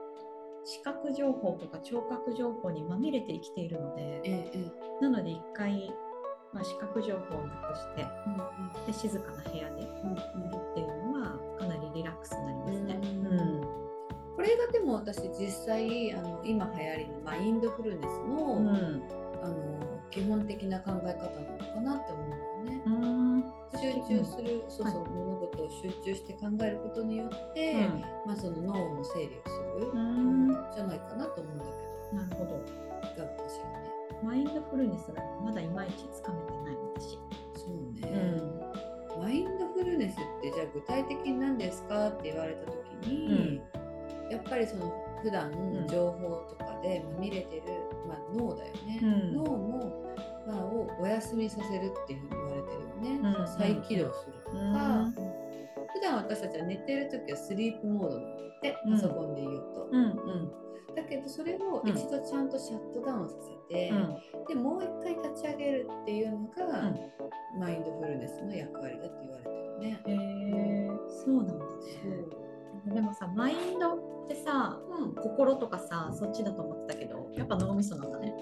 [0.63, 5.91] 視覚情報とか聴覚情報にまみれて生きているので、えええなので一回、
[6.53, 8.05] まあ、視覚情報をなくして
[8.77, 12.99] うんで静かな部屋でうんっていうのはかなりリラックスになりますね。
[13.03, 13.61] うん。
[14.35, 19.03] これがでも私実際あの今流行りのマインドフルネスの,、うん。
[19.43, 22.29] あの基本的な考え方なのかなって思う
[23.81, 27.73] 集中する、そうそう、物事を集中して考えることによって、
[28.25, 30.49] まあその脳の整理をする、うん。
[30.73, 31.65] じゃないかなと思うんだ
[32.11, 32.51] けなるほど。
[32.51, 33.91] ど、いかがかしらね。
[34.23, 37.17] マインドフルネスがまだいまいちつかめてない私。
[37.55, 37.71] そう
[38.11, 38.41] ね、
[39.19, 43.61] マインドフルネスってじゃあ具体的に何ですかって言われた時に、
[44.29, 44.91] やっぱりその
[45.21, 45.87] 普段ん。
[45.87, 47.63] 情報とかでまみれてる、
[48.07, 49.33] まあ、脳だよね、うん。
[49.35, 50.00] 脳の、
[50.47, 55.11] まあ、をお休みさせるっていうふうに言われてるよね、うん再起動するとか、うん。
[55.13, 58.93] 普段私たちは寝てる時はスリープモードになってうん。
[58.93, 60.51] パソコンで言うと、うんうん。
[60.95, 61.89] だけどそれをうん。
[61.89, 64.45] 一度ちゃんとシャットダウンさせて、うん。
[64.47, 67.59] でもう一回立ち上げるっていうのが、うん。
[67.59, 70.01] マインドフルネスの役割だって言われてるね。
[70.05, 70.89] へえ
[71.25, 72.41] そうなんだね。
[72.93, 78.33] でもさマインドってさうん、心とかさそっちだと思ってたけどやっぱ脳みそなんだね。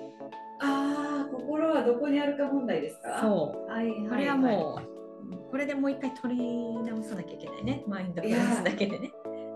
[1.42, 3.20] 心はどこにあるか問題ですか？
[3.22, 3.72] そう。
[3.72, 4.80] はいはい、これはも
[5.28, 7.84] う、これでもう一回取り直さなきゃいけないね。
[7.88, 9.12] マインドフルネスだけでね。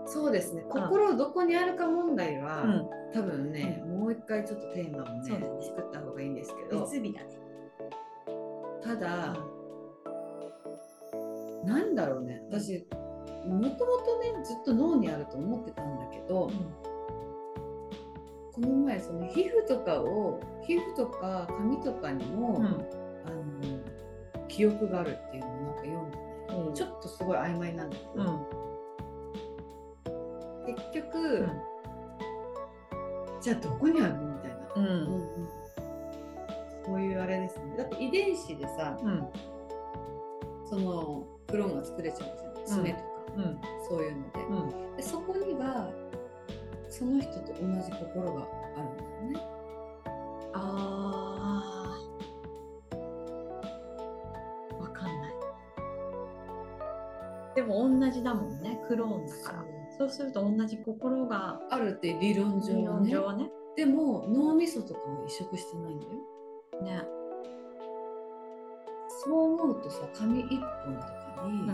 [0.06, 0.08] う。
[0.08, 0.64] そうですね。
[0.68, 2.88] 心どこにあるか問題は、うん。
[3.12, 7.14] 多分ね、もう一回ちょっとテーマをねね作った方がいいんですけど、ね。
[8.82, 9.36] ただ、
[11.64, 12.42] なんだろうね。
[12.50, 12.86] 私、
[13.46, 16.50] もともとね、ずっと脳にあると思ってたんだけど、
[18.54, 22.64] この前その皮膚とかを皮膚とか髪とかにも、うん。
[23.26, 23.44] あの
[24.48, 26.22] 記憶があるっていうのをなんか読んでね、
[26.68, 26.74] うん。
[26.74, 28.26] ちょっとすごい曖昧なんだけど、う
[30.70, 30.74] ん。
[30.74, 31.48] 結局、
[33.40, 34.84] じゃあどこにあるのみたいな、うん。
[34.84, 35.48] うんうん
[36.84, 39.26] そういうあれですねだって遺伝子でさうん。
[40.68, 43.04] そのクローンが作れちゃうんですよ爪とか、
[43.36, 43.58] うん。
[43.88, 44.96] そういうので,、うん。
[44.96, 45.90] でそこには
[46.98, 49.40] その人と同じ心があるんだよね
[50.52, 51.98] あ
[52.92, 52.94] あ。
[54.80, 55.34] わかんない。
[57.56, 58.78] でも同じだもんね。
[58.86, 59.64] クローンだから。
[59.98, 63.50] そうすると同じ心があるって理論上理はねはね。
[63.76, 66.12] でも脳みそとかは移植してないんだよ
[66.82, 67.04] ね。
[69.24, 71.66] そう思うとさ髪一本とかにうん。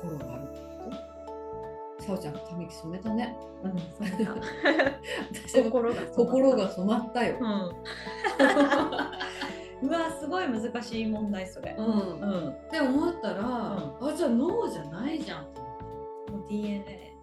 [0.00, 1.09] 心があるってこと？
[2.00, 3.72] さおちゃん髪染めたねうん。
[5.62, 7.46] 心が心が染まったよう、ん。
[9.82, 11.74] うわすごい難しい問題それ。
[11.78, 11.90] うんう
[12.48, 12.50] ん。
[12.50, 15.60] って思ったら、あじゃあ脳じゃないじゃんと
[16.32, 17.14] もう DNA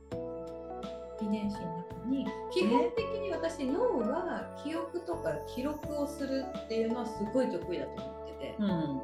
[1.21, 9.01] 遺伝子の中に基本的に私脳は記憶とか記録をするっていうのはすごい得意だと思ってて、うん。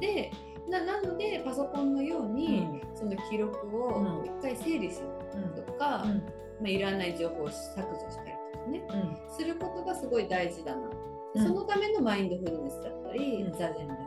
[0.00, 0.32] で
[0.68, 4.26] ななのでパソコンのように、その記録をうん。
[4.26, 6.22] 一回整理するうんとか、うん。
[6.60, 8.82] まあ、いらない情報を削除したりとかね
[9.28, 9.36] うん。
[9.36, 10.90] することがすごい大事だな、
[11.34, 11.46] うん。
[11.46, 13.52] そのためのマインドフルネスだったり、うん。
[13.52, 13.98] 座禅だっ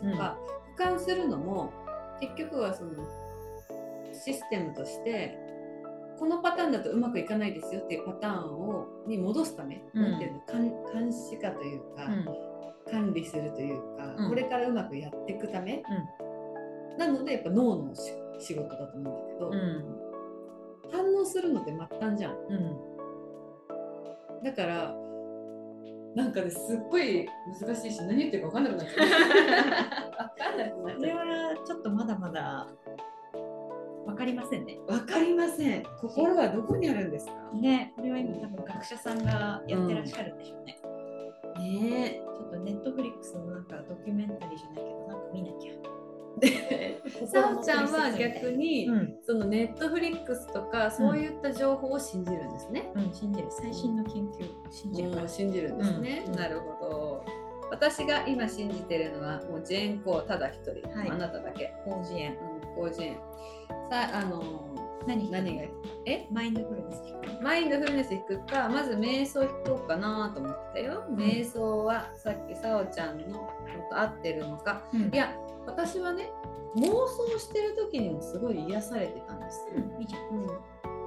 [0.00, 0.38] たりとか、
[0.76, 1.72] 俯瞰するのも
[2.20, 2.92] 結局はその
[4.12, 5.38] システムとして
[6.18, 10.02] このパターンだとうまくいかないですよっていうパターンをに戻すため、うん。
[10.02, 12.08] なんていうの監監視化というか、
[12.90, 14.28] 管理するというか、うん。
[14.28, 15.82] これからうまくやっていくため、
[16.98, 19.84] なのでやっぱ脳のし仕事だと思うんだけど、うん。
[20.90, 22.32] 反応するのって末端じゃん。
[22.32, 22.36] う
[24.40, 24.42] ん。
[24.44, 24.94] だから
[26.14, 27.28] なんかねすっごい
[27.60, 29.08] 難しいし何言ってるか分かんなくなっちゃう。
[29.08, 29.10] 分
[30.38, 32.68] かんなくなっこれちゃはちょっとまだまだ
[34.06, 34.78] わかりませんね。
[34.88, 35.82] う分かりません。
[36.00, 37.32] 心はどこにあるんですか？
[37.52, 40.78] ね、これは今多分学者さんがやってらっしゃるんでしょうね。
[41.58, 45.72] ねちょっとネットフリックスのなんかドキュメンタリーじゃないけどなんか見なきゃ。
[46.40, 53.48] えさおちゃんは逆に、うん、そのネットフリックスとかそういった情報を信じるんですね、うん、信じる。
[53.50, 54.48] 最新の研究。
[54.70, 55.22] 信じるから。
[55.22, 55.28] うん。
[55.28, 56.32] 信じるんですね、うん。
[56.32, 57.24] なるほど。
[57.70, 61.10] 私が今信じてるのはもうジェーン・コーただ一人、はい。
[61.10, 62.32] あなただけ、広辞苑。
[62.32, 63.16] うん、コージェーン
[63.90, 65.62] さあの何何が
[66.04, 66.28] え？
[66.30, 71.16] マインドフルネス聞くマインドフルネス引くかまず瞑想引こうかなと思ってたよ、ん。
[71.16, 73.50] 瞑想はさっきさおちゃんのの
[73.90, 74.82] と合ってるのか。
[74.92, 75.14] うん。
[75.14, 75.34] いや
[75.66, 76.30] 私はね
[76.76, 79.66] 妄想してる時にもすごい癒されてたんです。
[79.74, 80.46] よ、うん、いいじゃん。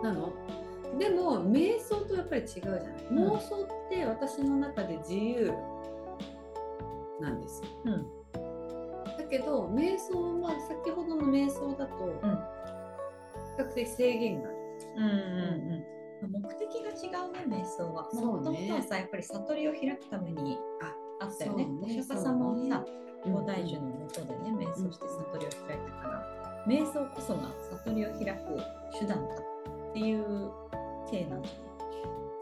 [0.01, 0.33] なの？
[0.97, 3.17] でも瞑想とやっぱり違うじゃない、うん。
[3.29, 5.53] 妄想って私の中で自由
[7.19, 7.61] なんです。
[7.61, 8.07] ようん。
[9.17, 12.21] だけど瞑想は先ほどの瞑想だと
[13.61, 14.57] 較的制限がある、
[14.95, 15.13] うんうん
[16.23, 16.31] うん。
[16.31, 18.03] 目的が違うね、瞑想は。
[18.13, 20.57] もともとはさ、やっぱり悟りを開くために
[21.21, 21.67] あったよね。
[21.81, 27.51] お釈迦様もさ、うん菩提樹のもとでね、瞑想して悟りを開いたから、瞑想こそが
[27.85, 30.51] 悟りを開く手段だっていう
[31.09, 31.49] 体なんじ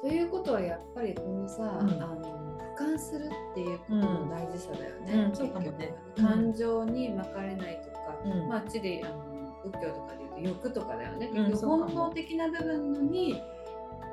[0.01, 1.79] ということはやっぱりこのさ、ん。
[1.79, 2.39] あの
[2.79, 5.19] 俯瞰するっていうことの大事さだよね、うん。
[5.19, 5.93] うん結ね。
[6.15, 6.27] 局。
[6.27, 7.99] 感情に巻かれないとか。
[8.47, 13.41] まああっちであの仏教とかで欲とかだよね、うん本能的な部分のに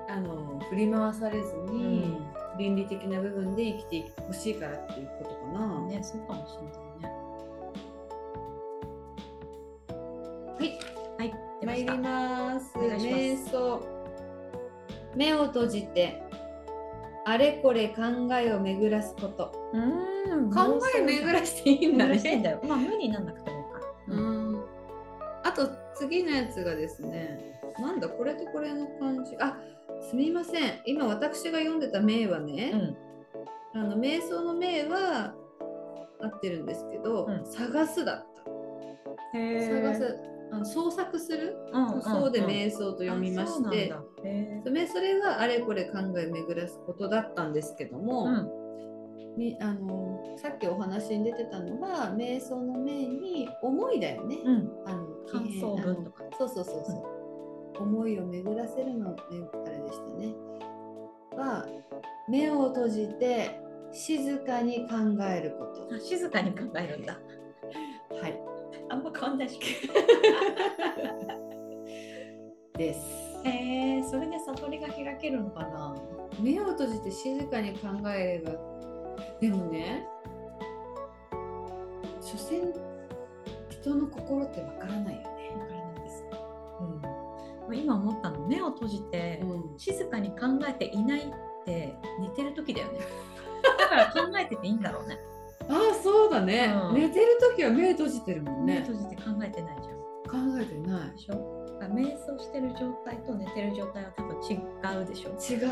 [0.08, 2.16] あの振り回されずに、
[2.58, 5.80] 倫理的な部分で生きてほしいからっていうことかな。
[5.86, 7.16] ね、そうかもしれないね。
[10.58, 10.78] はい、
[11.18, 11.98] はい、参り。
[11.98, 12.72] ます。
[12.78, 13.80] 瞑想。
[15.16, 16.22] 目を閉じて、
[17.24, 18.02] あれこれ考
[18.34, 19.52] えを巡らすこと。
[19.72, 22.60] うん考え巡らしていいんだね。
[22.66, 23.55] まあ、無になんなくて
[26.08, 29.36] 次のやつがですね、なんだこれとこれの感じ。
[29.40, 29.58] あ、
[30.00, 30.80] すみません。
[30.86, 32.96] 今私が読んでた名はね、
[33.74, 33.80] うん。
[33.80, 35.34] あの瞑想の名は
[36.20, 38.26] 合ってるんですけど、うん探すだっ
[39.32, 39.38] た。
[39.38, 40.16] へ探す。
[40.52, 44.00] あの創作する、うんそうでん瞑想と読みまして、あ
[44.64, 48.66] それそれはあれこれ考え巡らすことだったんですけども、ー
[49.36, 54.38] みあのさっきお話に出てたのは瞑想の名に思いだよね。
[54.44, 54.54] うん。
[54.54, 54.70] うん。
[54.86, 56.24] あの感想文とか。
[56.38, 56.92] そうそうそうそ
[57.78, 59.18] う、思いを巡らせるのね
[59.66, 60.34] あれでしたね。
[61.36, 61.66] は
[62.28, 63.60] 目を閉じて
[63.92, 65.94] 静かに考えること。
[65.94, 67.18] あ静かに考えるんだ。
[68.10, 68.40] はい。
[68.88, 69.58] あんま変わんないし。
[72.76, 73.00] です。
[73.44, 75.94] へえ、それで悟りが開けるのかな。
[76.40, 78.52] 目を閉じて静かに考えれば
[79.40, 80.06] でもね
[82.20, 82.72] 所詮
[83.86, 85.26] 人の心ってわからないよね。
[85.58, 86.24] わからないです。
[87.68, 87.76] うん。
[87.78, 90.36] 今思ったの、目を閉じて、うん静かに考
[90.68, 91.24] えていないっ
[91.64, 92.98] て寝てる時だよね。
[93.78, 95.16] だから考えてていいんだろうね。
[95.68, 99.96] ああそうだね、うん寝てる時は目閉じてるもん目ね閉じて考えてないじゃん。
[100.52, 101.56] 考えてないでしょ？
[101.80, 105.68] 瞑想してる状態と寝てる状態は多分違うでしょ違うだ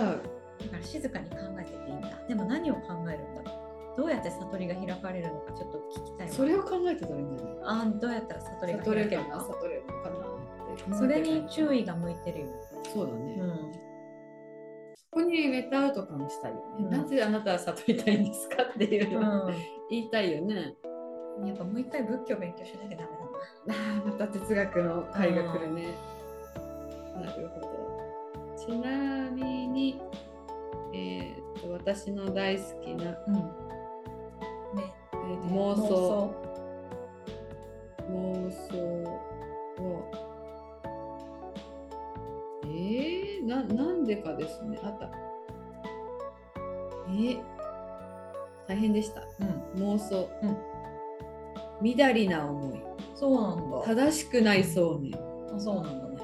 [0.69, 2.09] から静かに考えてていいんだ。
[2.29, 3.64] でも何を考えるんだろ
[3.97, 7.57] どうやって悟りが開かれるのかちょっと聞きたいわそれを考えてたらいいんじゃない？
[7.63, 12.47] あどうやったら悟りが開けるかるかな悟れるのかなそれに注意が向いてるよ、
[12.93, 13.79] そうだね、うん、こ
[15.13, 16.91] こにメタアウト感したいよね、うん。
[16.91, 19.51] なぜあなたは悟りたいんですかっていうのを
[19.89, 20.75] 言いたいよね、
[21.47, 23.75] やっぱもう一回仏教勉強しなきゃダメだ
[24.05, 24.05] な。
[24.11, 25.95] また哲学の会が来るね、
[27.15, 27.69] なるほど。
[28.57, 30.01] ちなみに
[30.93, 33.35] えー、と私の大好きな、うん。
[33.35, 33.43] ね
[35.27, 36.35] えーと妄想。
[38.11, 39.05] 妄想。
[39.83, 40.25] は
[42.65, 44.79] えー、ななんでかですね。
[44.83, 45.11] あった。
[47.09, 47.43] えー、
[48.67, 49.23] 大変でした。
[49.41, 49.83] うん。
[49.83, 51.97] 妄想、うん。
[51.97, 52.83] 乱りな思い。
[53.15, 53.83] そうなんだ。
[53.87, 55.15] 正しくない想念
[55.55, 56.17] あそうなんだね。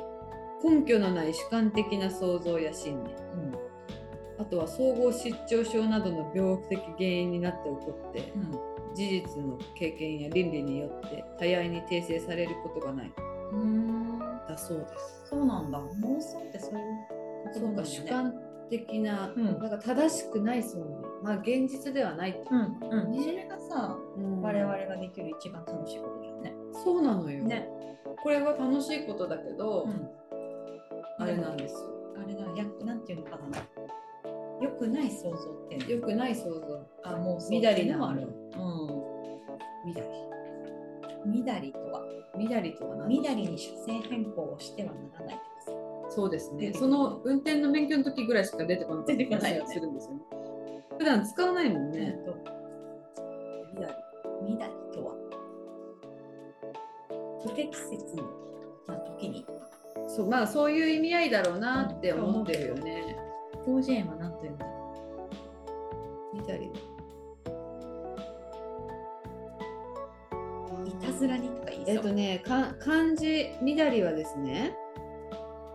[0.63, 3.15] 根拠のない主観的な想像や信念。
[3.15, 3.55] うん。
[4.39, 8.33] あとは総合失調症などの病的原因になって起こって
[8.95, 13.13] 事実の経験や倫理によって多様に訂正されることがない。
[13.53, 14.19] うん。
[14.19, 15.23] だそうです。
[15.31, 15.79] そうなんだ。
[15.79, 16.85] 妄想ってそういう
[17.45, 18.35] ことそうか、なんだね主観
[18.71, 19.45] 的な、うん。
[19.45, 23.23] なんか正しくない想念、まあ現実ではないってうんうん。
[23.23, 24.41] それがさうん。
[24.41, 26.55] 我々ができる一番楽しいことだよね。
[26.73, 27.69] そうなのよ、ね。
[28.23, 30.09] これは楽しいことだけど、うん。
[31.19, 31.81] あれなんですよ。
[32.23, 33.59] あれだやなんていうのかな
[34.61, 35.93] 良くない想像って。
[35.93, 36.87] よくない想像。
[37.05, 37.97] あ妄想みだりな。
[37.99, 38.23] もある。
[38.23, 38.31] うん。
[41.33, 42.03] みだりとは？
[42.37, 43.19] みだりとは何？
[43.19, 46.73] みだりに車線変更をしてはならないってこそうですね。
[46.75, 49.65] その運転の免許の時ぐらいしか出てこなかった出てこないよね。
[49.65, 50.21] 気がするんですよね。
[50.99, 52.19] 普段使わないもんとね。
[52.27, 52.37] と
[53.75, 53.95] みだり。
[54.53, 55.15] みだりとは？
[57.43, 58.17] 不適切
[58.87, 59.47] な時に。
[60.09, 63.17] そうまあそういう意味合いだろうなって思ってるよね。
[63.71, 64.67] 広辞苑は何と言うんだ？
[66.57, 66.71] り。
[70.85, 74.75] ういたずらにとか言いそうえっとね、か漢字みだりはですね。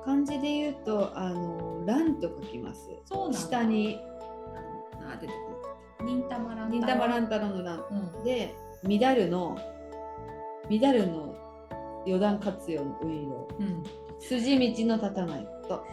[0.04, 2.90] 漢字で言うとあの乱と書きます。
[3.06, 4.02] そうなんだ下に
[5.02, 6.80] あ出てこ忍たまらなんい。
[6.80, 7.80] 忍たま乱ん太郎の乱。
[7.92, 9.58] うんで乱るの
[10.70, 11.34] 乱るの
[12.06, 13.48] 予断活用の運用。
[13.58, 13.84] うん
[14.20, 15.86] 筋道の立たないこと。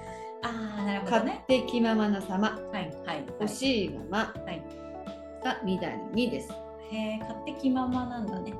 [0.43, 2.49] ああなるほど勝ね手気ままな様。
[2.73, 4.63] はいはい欲しいままはい
[5.45, 6.53] が乱りにです。
[6.91, 8.55] へえ勝手気ままなんだね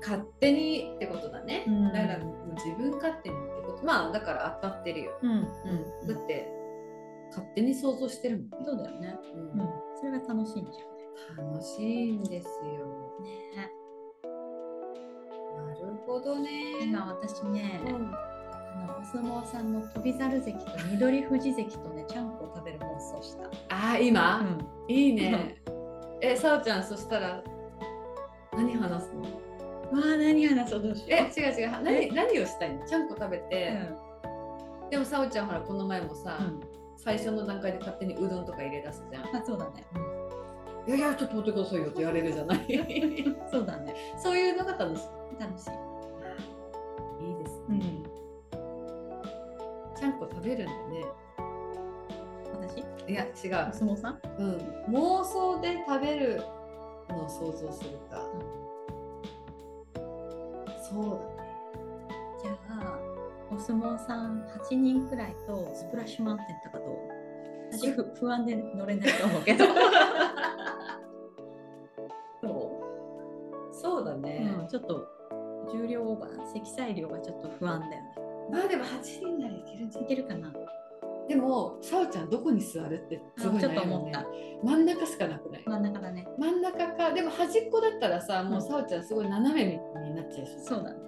[0.00, 1.64] 勝手にってことだね。
[1.66, 3.84] うんだからもう自分勝手にってこと。
[3.84, 5.12] まあだから当たってるよ。
[5.22, 6.48] うんだって
[7.30, 8.56] 勝手に想像してるもんね。
[8.64, 12.86] そうだよねうんうんそれが楽しいんじゃ楽しいんですよ。
[13.20, 13.70] んね
[15.56, 16.50] なるほどね。
[16.84, 18.12] 今私ね、うん
[18.74, 23.48] あのお相撲さんの翔猿関と緑富士関とねちゃんこを食べる妄想した。
[23.70, 25.56] あー今、ん、いいね。
[26.20, 27.42] え、さおちゃん、そしたら
[28.52, 29.22] 何話すの？
[29.22, 29.28] わ
[30.14, 31.40] あ何話そうどうしよえ、う。
[31.40, 31.70] 違う違う。
[31.82, 32.86] 何何をしたいの？
[32.86, 33.78] ちゃんこ食べて、
[34.86, 36.60] うでもさおちゃんほらこの前もさ、ん、
[36.96, 39.24] 最初の段階で勝手にうどんとか入れ出すじゃん。
[39.36, 39.84] あそうだね。
[40.86, 42.66] いやいや、ちょっと待ってくださいよって言われるじゃない。
[43.52, 43.94] そうだね。
[44.16, 45.02] そういうのが楽し
[45.38, 45.70] 楽しい。
[45.70, 45.72] い。
[45.74, 45.76] い
[50.18, 51.06] ちゃんこ食べるんだね。
[52.52, 52.84] 私？
[53.10, 53.72] いや、違おう。
[53.72, 54.20] 相撲さん？
[54.38, 54.94] うん。
[54.94, 56.42] 妄想で食べる
[57.08, 58.22] のを想像するか。
[60.90, 61.48] そうだね。
[62.42, 62.98] じゃあ
[63.50, 66.96] お相撲さん8人くらいとスプラッシュマウンテンとかどう？
[67.70, 69.64] 私ふ不安で乗れないと思うけど。
[72.40, 72.72] そ
[73.72, 74.50] そうだう、ね。
[74.60, 75.06] うん、ちょっと
[75.72, 78.14] 重量オーバーな積載量がちょっと不安だよね。
[78.50, 80.52] まあでも8人ならいけるんじゃないいけるかな？
[81.28, 84.26] でも、さおちゃんどこに座るってすごいちょっと悩むね思った。
[84.64, 85.62] 真ん中しかなくない？
[85.66, 86.26] 真ん中だね。
[86.38, 90.64] 真ん中か、でも端っこだったらさ、もううんさおちゃんすごい斜めになっちゃいそう。
[90.64, 90.98] そうだね。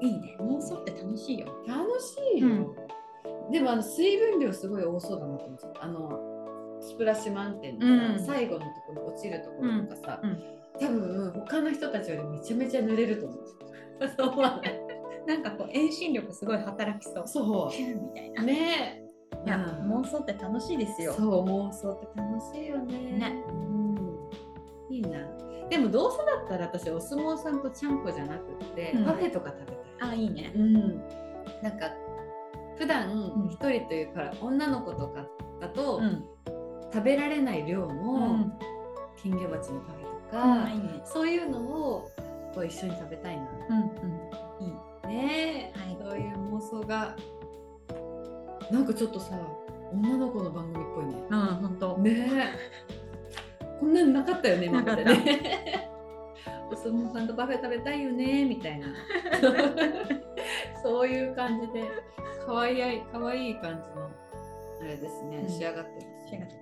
[0.00, 0.36] いいね。
[0.40, 1.46] 妄想って楽しいよ。
[1.68, 2.74] 楽しいよ。
[3.52, 10.42] でもあの水分量すごい多そうだなと思ってあのスプラッシュマウンテンのさ、うん最後のところ落ちるところとかさ、うんうん
[10.80, 13.38] 多分他の人たちよりめちゃめちゃ濡れると思う。
[14.16, 14.30] そう
[15.26, 17.28] なんかこう遠心力すごい働きそう。
[17.28, 18.42] そヒュンみたいな。
[18.42, 18.46] う。
[18.46, 19.02] ね
[19.44, 21.14] いや、うん妄想って楽しいですよ。
[21.14, 22.98] そう妄想って楽しいよね。
[23.18, 25.18] ねうん、いいな。
[25.68, 29.76] でもどうせだったら私お相撲さんとちゃんこじゃなくって、うんパフェとか食べたい。
[30.10, 30.52] あ、いいね。
[30.54, 30.98] うん。
[31.62, 31.90] なんか
[32.76, 35.26] 普段ん一人というか、女の子とか
[35.60, 36.24] だと、うん。
[36.92, 37.94] 食べられない量うの
[38.34, 38.58] ん。
[39.16, 41.06] 金魚鉢のパフェとあ、か。
[41.06, 42.10] そういうのを
[42.54, 43.48] こう一緒に食べたいな。
[43.70, 44.66] うんうん。
[44.66, 44.72] いい。
[45.12, 45.72] ね。
[45.76, 45.96] え、はい。
[45.98, 47.16] そういう妄想が。
[48.70, 49.38] なんかちょっとさ
[49.92, 51.22] 女の子の番組っぽいね。
[51.28, 51.98] うん、本当。
[51.98, 52.28] ね。
[52.30, 55.90] えこんなのなかったよね今までね。
[56.70, 58.86] お相撲さんとパフェ食べたいよねみたいな。
[60.82, 61.84] そういう感じで
[62.46, 64.08] 可愛い可愛い感じの
[64.80, 65.48] あれですね、うん。
[65.48, 66.61] 仕上がってます仕上がって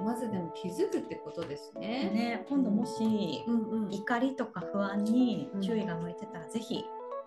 [0.00, 2.10] まずでも気づくってことですね。
[2.12, 5.60] ね、今度もしうんうん、怒りとか不安にうん。
[5.60, 6.84] 注意が向いてたら、ぜひ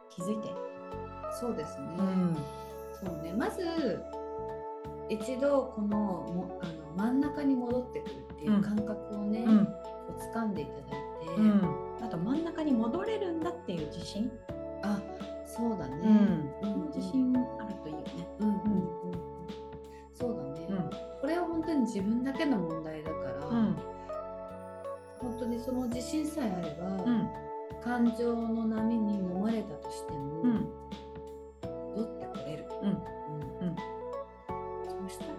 [0.09, 0.49] 気づいて。
[1.39, 1.85] そうですね。
[1.87, 2.37] ん、
[2.93, 4.03] そうね、まず
[5.09, 9.71] 一度このもあの真ん中に戻ってくるっていう感覚をね、うん、こ
[10.17, 10.81] う掴んでいただい
[11.35, 11.61] て、うん、
[12.01, 14.31] あと真ん中に戻れるんだっていう自信、
[14.83, 14.99] あ
[15.45, 15.97] そうだね、
[16.63, 16.91] うん。
[16.95, 18.27] 自信あるといいよね。
[18.39, 18.61] うんうんうん。
[18.61, 19.17] うん。
[20.13, 20.52] そうだね、
[21.65, 23.77] 本当に自分だけの問題だから、うん、
[25.19, 27.29] 本当にその自信さえあれば、うん、
[27.81, 30.69] 感情の波に飲まれたとしても、うん、
[31.95, 32.65] 戻ってこれる。
[32.81, 32.95] うん、うん。
[32.95, 33.75] うん。
[34.85, 35.31] そうしたら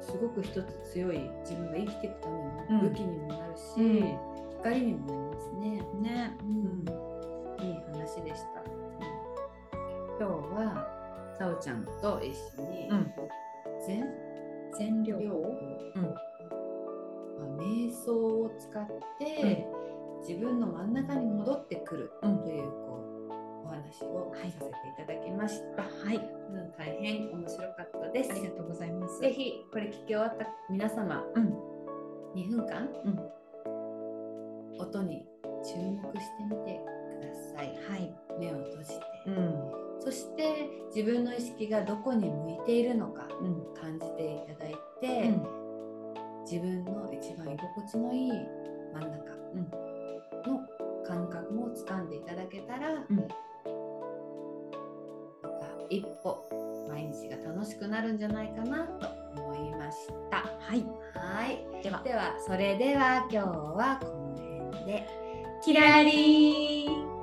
[0.00, 2.34] すごく一つ強い自分が生きていくため
[2.70, 2.76] うん。
[2.78, 4.18] の武器にもなるし、うん。
[4.62, 5.70] 光にもなりますね。
[6.00, 8.64] ね、うん、いい話でした。
[10.18, 10.94] 今日は
[11.38, 13.12] さおちゃんと一緒にうん
[14.74, 15.18] 全全量？
[15.20, 16.02] 量、うん。
[16.02, 18.86] まあ、瞑想を使っ
[19.18, 19.66] て、
[20.26, 22.34] 自分の真ん中に戻ってくるとうん。
[22.48, 23.00] いうこ
[23.30, 24.70] うお話をさせてい
[25.06, 25.82] ただきました。
[25.82, 28.32] はい、うん、大変面白かったです。
[28.32, 29.20] ありがとうございます。
[29.20, 31.54] ぜひこれ聞き終わった皆様、うん、
[32.34, 33.18] 2分間、うん。
[34.78, 35.26] 音に
[35.62, 36.80] 注目してみて
[37.20, 37.76] ください。
[37.88, 38.94] はい、目を閉じて、
[39.28, 45.34] うん、そして自分の意識がどこに向いているのかうん、感じていただいて、
[46.50, 48.30] 自分の一番居心地のいい
[48.92, 49.34] 真ん中
[50.48, 50.60] の
[51.06, 53.16] 感覚も掴んでいただけたら、うん。
[55.42, 56.42] また一歩
[56.88, 59.08] 毎日が楽しくなるんじゃないかなと
[59.42, 60.36] 思いました。
[60.38, 60.84] はい、
[61.14, 61.82] はい。
[61.82, 65.24] では、ではそれでは今日はこの辺で。
[65.64, 67.13] キラリ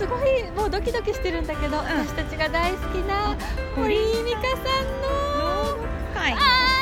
[0.00, 3.36] すごいもうドキドキしてるんだけど、私たちが大好きな
[3.76, 5.10] 堀井美香さんの
[6.18, 6.34] はい、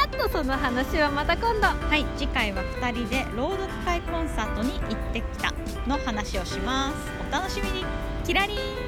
[0.04, 5.52] あとその話はまた今度はい、次回は二人で朗読会コンサートに行ってきた
[5.88, 6.94] の話をします。
[7.28, 7.84] お楽しみに。
[8.24, 8.87] キラリー。